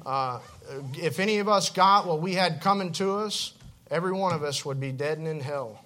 uh, 0.06 0.40
if 0.94 1.20
any 1.20 1.40
of 1.40 1.50
us 1.50 1.70
got 1.70 2.08
what 2.08 2.22
we 2.22 2.34
had 2.34 2.62
coming 2.62 2.92
to 2.94 3.18
us, 3.18 3.54
every 3.90 4.14
one 4.14 4.34
of 4.34 4.44
us 4.44 4.64
would 4.64 4.80
be 4.80 4.92
dead 4.92 5.18
and 5.18 5.28
in 5.28 5.40
hell. 5.42 5.84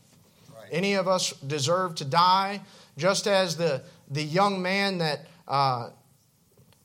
Any 0.71 0.93
of 0.93 1.07
us 1.07 1.31
deserve 1.31 1.95
to 1.95 2.05
die, 2.05 2.61
just 2.97 3.27
as 3.27 3.57
the, 3.57 3.83
the 4.09 4.23
young 4.23 4.61
man 4.61 4.99
that 4.99 5.27
uh, 5.47 5.89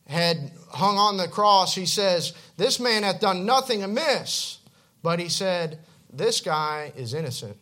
had 0.07 0.53
hung 0.71 0.99
on 0.99 1.17
the 1.17 1.29
cross, 1.29 1.75
he 1.75 1.87
says, 1.87 2.33
This 2.57 2.81
man 2.81 3.03
hath 3.03 3.21
done 3.21 3.47
nothing 3.47 3.83
amiss. 3.83 4.59
But 5.03 5.19
he 5.19 5.29
said, 5.29 5.79
This 6.13 6.41
guy 6.41 6.93
is 6.97 7.15
innocent. 7.15 7.57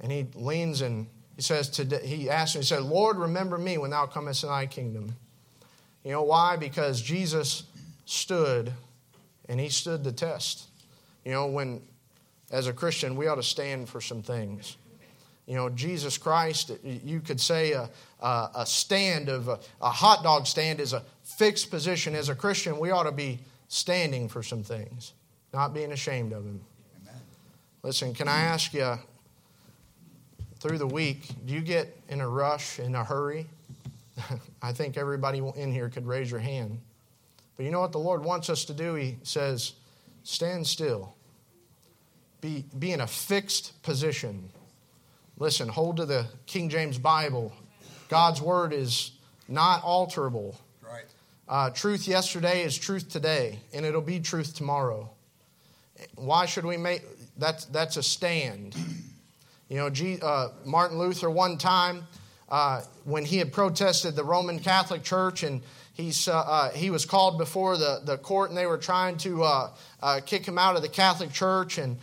And 0.00 0.12
he 0.12 0.26
leans 0.34 0.80
and 0.80 1.08
he 1.36 1.42
says, 1.42 1.68
today, 1.68 2.06
He 2.06 2.30
asked 2.30 2.54
him, 2.54 2.62
He 2.62 2.66
said, 2.66 2.82
Lord, 2.82 3.16
remember 3.16 3.58
me 3.58 3.78
when 3.78 3.90
thou 3.90 4.06
comest 4.06 4.44
in 4.44 4.50
thy 4.50 4.66
kingdom. 4.66 5.14
You 6.04 6.12
know 6.12 6.22
why? 6.22 6.56
Because 6.56 7.02
Jesus 7.02 7.64
stood 8.04 8.72
and 9.48 9.60
he 9.60 9.68
stood 9.68 10.04
the 10.04 10.12
test. 10.12 10.68
You 11.24 11.32
know, 11.32 11.46
when 11.46 11.82
as 12.50 12.66
a 12.66 12.72
Christian, 12.72 13.16
we 13.16 13.26
ought 13.26 13.36
to 13.36 13.42
stand 13.42 13.88
for 13.88 14.00
some 14.00 14.22
things. 14.22 14.76
You 15.46 15.54
know, 15.54 15.70
Jesus 15.70 16.18
Christ, 16.18 16.72
you 16.82 17.20
could 17.20 17.40
say 17.40 17.72
a, 17.72 17.88
a, 18.20 18.50
a 18.56 18.66
stand 18.66 19.28
of 19.28 19.48
a, 19.48 19.58
a 19.80 19.90
hot 19.90 20.22
dog 20.22 20.46
stand 20.46 20.78
is 20.78 20.92
a 20.92 21.02
fixed 21.22 21.70
position. 21.70 22.14
As 22.14 22.28
a 22.28 22.34
Christian, 22.34 22.78
we 22.78 22.90
ought 22.90 23.04
to 23.04 23.12
be 23.12 23.38
standing 23.68 24.28
for 24.28 24.42
some 24.42 24.62
things 24.62 25.14
not 25.52 25.72
being 25.72 25.92
ashamed 25.92 26.32
of 26.32 26.44
him. 26.44 26.60
Amen. 27.02 27.20
Listen, 27.82 28.14
can 28.14 28.28
I 28.28 28.40
ask 28.40 28.74
you 28.74 28.98
through 30.60 30.78
the 30.78 30.86
week, 30.86 31.28
do 31.46 31.54
you 31.54 31.60
get 31.60 31.96
in 32.08 32.20
a 32.20 32.28
rush, 32.28 32.78
in 32.78 32.94
a 32.94 33.04
hurry? 33.04 33.46
I 34.62 34.72
think 34.72 34.96
everybody 34.96 35.42
in 35.56 35.72
here 35.72 35.88
could 35.88 36.06
raise 36.06 36.30
your 36.30 36.40
hand. 36.40 36.78
But 37.56 37.64
you 37.64 37.70
know 37.70 37.80
what 37.80 37.92
the 37.92 37.98
Lord 37.98 38.22
wants 38.22 38.50
us 38.50 38.64
to 38.66 38.74
do? 38.74 38.94
He 38.94 39.16
says, 39.22 39.72
stand 40.24 40.66
still. 40.66 41.14
Be, 42.40 42.64
be 42.78 42.92
in 42.92 43.00
a 43.00 43.06
fixed 43.06 43.82
position. 43.82 44.50
Listen, 45.38 45.68
hold 45.68 45.96
to 45.96 46.06
the 46.06 46.26
King 46.46 46.68
James 46.68 46.98
Bible. 46.98 47.52
God's 48.08 48.40
word 48.40 48.72
is 48.72 49.12
not 49.48 49.82
alterable. 49.82 50.54
Right. 50.82 51.04
Uh, 51.48 51.70
truth 51.70 52.06
yesterday 52.06 52.62
is 52.62 52.76
truth 52.78 53.08
today, 53.08 53.58
and 53.72 53.84
it'll 53.84 54.00
be 54.00 54.20
truth 54.20 54.54
tomorrow. 54.54 55.10
Why 56.14 56.46
should 56.46 56.64
we 56.64 56.76
make 56.76 57.02
that's 57.38 57.64
that's 57.66 57.96
a 57.96 58.02
stand. 58.02 58.76
You 59.68 59.76
know, 59.76 59.90
G, 59.90 60.18
uh, 60.20 60.48
Martin 60.64 60.98
Luther, 60.98 61.30
one 61.30 61.56
time, 61.56 62.06
uh, 62.48 62.82
when 63.04 63.24
he 63.24 63.38
had 63.38 63.52
protested 63.52 64.16
the 64.16 64.24
Roman 64.24 64.58
Catholic 64.58 65.02
Church 65.02 65.42
and 65.42 65.62
he's, 65.92 66.26
uh, 66.26 66.38
uh 66.38 66.70
he 66.70 66.90
was 66.90 67.04
called 67.04 67.36
before 67.36 67.76
the, 67.76 68.00
the 68.04 68.16
court 68.16 68.48
and 68.48 68.56
they 68.56 68.64
were 68.64 68.78
trying 68.78 69.18
to 69.18 69.44
uh, 69.44 69.70
uh, 70.02 70.20
kick 70.24 70.46
him 70.46 70.56
out 70.56 70.74
of 70.76 70.82
the 70.82 70.88
Catholic 70.88 71.32
Church. 71.32 71.76
And 71.76 71.98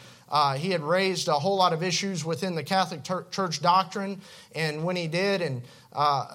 he 0.57 0.71
had 0.71 0.81
raised 0.81 1.27
a 1.27 1.33
whole 1.33 1.57
lot 1.57 1.73
of 1.73 1.83
issues 1.83 2.25
within 2.25 2.55
the 2.55 2.63
Catholic 2.63 3.03
Church 3.03 3.61
doctrine. 3.61 4.21
And 4.53 4.83
when 4.83 4.95
he 4.95 5.07
did, 5.07 5.41
and 5.41 5.61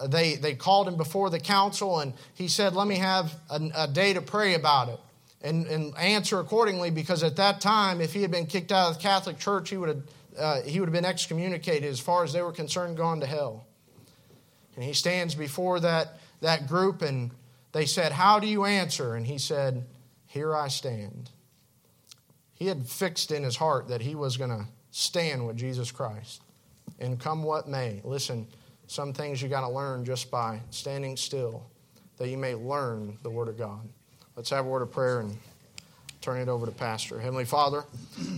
they, 0.09 0.37
they 0.37 0.55
called 0.55 0.89
him 0.89 0.97
before 0.97 1.31
the 1.31 1.41
council, 1.41 2.01
and 2.01 2.15
he 2.35 2.49
said, 2.49 2.75
Let 2.75 2.87
me 2.87 2.97
have 2.97 3.35
a, 3.51 3.61
a 3.75 3.89
day 3.89 4.13
to 4.15 4.23
pray 4.23 4.55
about 4.55 4.89
it 4.89 5.01
and, 5.43 5.67
and 5.67 5.97
answer 5.97 6.39
accordingly 6.39 6.91
because 6.91 7.23
at 7.23 7.37
that 7.37 7.61
time, 7.61 8.01
if 8.01 8.13
he 8.13 8.23
had 8.23 8.31
been 8.31 8.47
kicked 8.47 8.73
out 8.73 8.91
of 8.91 8.97
the 8.97 9.03
Catholic 9.03 9.39
Church, 9.39 9.71
he 9.71 9.77
would 9.77 9.89
have, 9.89 10.03
uh, 10.39 10.63
he 10.63 10.81
would 10.81 10.89
have 10.89 10.93
been 10.93 11.05
excommunicated 11.05 11.89
as 11.89 12.01
far 12.01 12.25
as 12.25 12.33
they 12.33 12.43
were 12.43 12.53
concerned, 12.53 12.97
gone 12.97 13.21
to 13.21 13.27
hell. 13.27 13.67
And 14.77 14.85
he 14.85 14.93
stands 14.93 15.35
before 15.35 15.81
that, 15.81 16.19
that 16.41 16.69
group 16.69 17.03
and 17.03 17.31
they 17.73 17.87
said, 17.87 18.13
How 18.13 18.39
do 18.39 18.47
you 18.47 18.65
answer? 18.65 19.15
And 19.15 19.27
he 19.27 19.39
said, 19.39 19.87
Here 20.27 20.55
I 20.55 20.69
stand. 20.69 21.31
He 22.61 22.67
had 22.67 22.87
fixed 22.87 23.33
in 23.33 23.43
his 23.43 23.57
heart 23.57 23.89
that 23.89 24.03
he 24.03 24.15
was 24.15 24.37
going 24.37 24.51
to 24.51 24.67
stand 24.91 25.47
with 25.47 25.57
Jesus 25.57 25.91
Christ. 25.91 26.43
And 26.99 27.19
come 27.19 27.43
what 27.43 27.67
may, 27.67 28.03
listen, 28.05 28.47
some 28.87 29.15
things 29.15 29.41
you 29.41 29.49
got 29.49 29.63
to 29.63 29.71
learn 29.71 30.05
just 30.05 30.31
by 30.31 30.61
standing 30.69 31.17
still, 31.17 31.65
that 32.19 32.29
you 32.29 32.37
may 32.37 32.55
learn 32.55 33.17
the 33.23 33.31
Word 33.31 33.49
of 33.49 33.57
God. 33.57 33.81
Let's 34.37 34.51
have 34.51 34.67
a 34.67 34.69
word 34.69 34.83
of 34.83 34.93
prayer 34.93 35.21
and 35.21 35.39
turn 36.21 36.39
it 36.39 36.49
over 36.49 36.67
to 36.67 36.73
Pastor. 36.73 37.19
Heavenly 37.19 37.47
Father, 37.47 37.85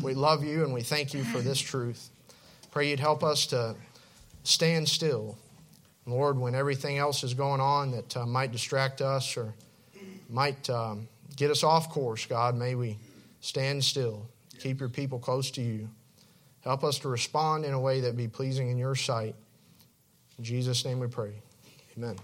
we 0.03 0.15
love 0.15 0.45
you 0.45 0.63
and 0.63 0.73
we 0.73 0.83
thank 0.83 1.13
you 1.15 1.25
for 1.25 1.41
this 1.41 1.59
truth. 1.59 2.09
Pray 2.71 2.91
you'd 2.91 3.01
help 3.01 3.25
us 3.25 3.47
to 3.47 3.75
stand 4.45 4.89
still. 4.89 5.37
Lord, 6.07 6.39
when 6.39 6.55
everything 6.55 6.97
else 6.99 7.25
is 7.25 7.35
going 7.35 7.61
on 7.61 7.91
that 7.91 8.17
uh, 8.17 8.27
might 8.27 8.53
distract 8.53 9.01
us 9.01 9.37
or 9.37 9.53
might 10.29 10.71
um, 10.71 11.09
get 11.35 11.51
us 11.51 11.65
off 11.65 11.91
course, 11.91 12.25
God, 12.27 12.57
may 12.57 12.75
we 12.77 12.99
stand 13.43 13.85
still. 13.85 14.27
Keep 14.59 14.81
your 14.81 14.89
people 14.89 15.19
close 15.19 15.51
to 15.51 15.61
you. 15.61 15.91
Help 16.61 16.85
us 16.85 16.99
to 17.01 17.09
respond 17.09 17.65
in 17.65 17.75
a 17.75 17.81
way 17.81 18.01
that 18.01 18.17
be 18.17 18.29
pleasing 18.29 18.71
in 18.71 18.79
your 18.79 18.95
sight. 18.95 19.35
In 20.39 20.45
Jesus' 20.45 20.85
name 20.85 21.01
we 21.01 21.09
pray. 21.09 21.33
Amen. 21.99 22.17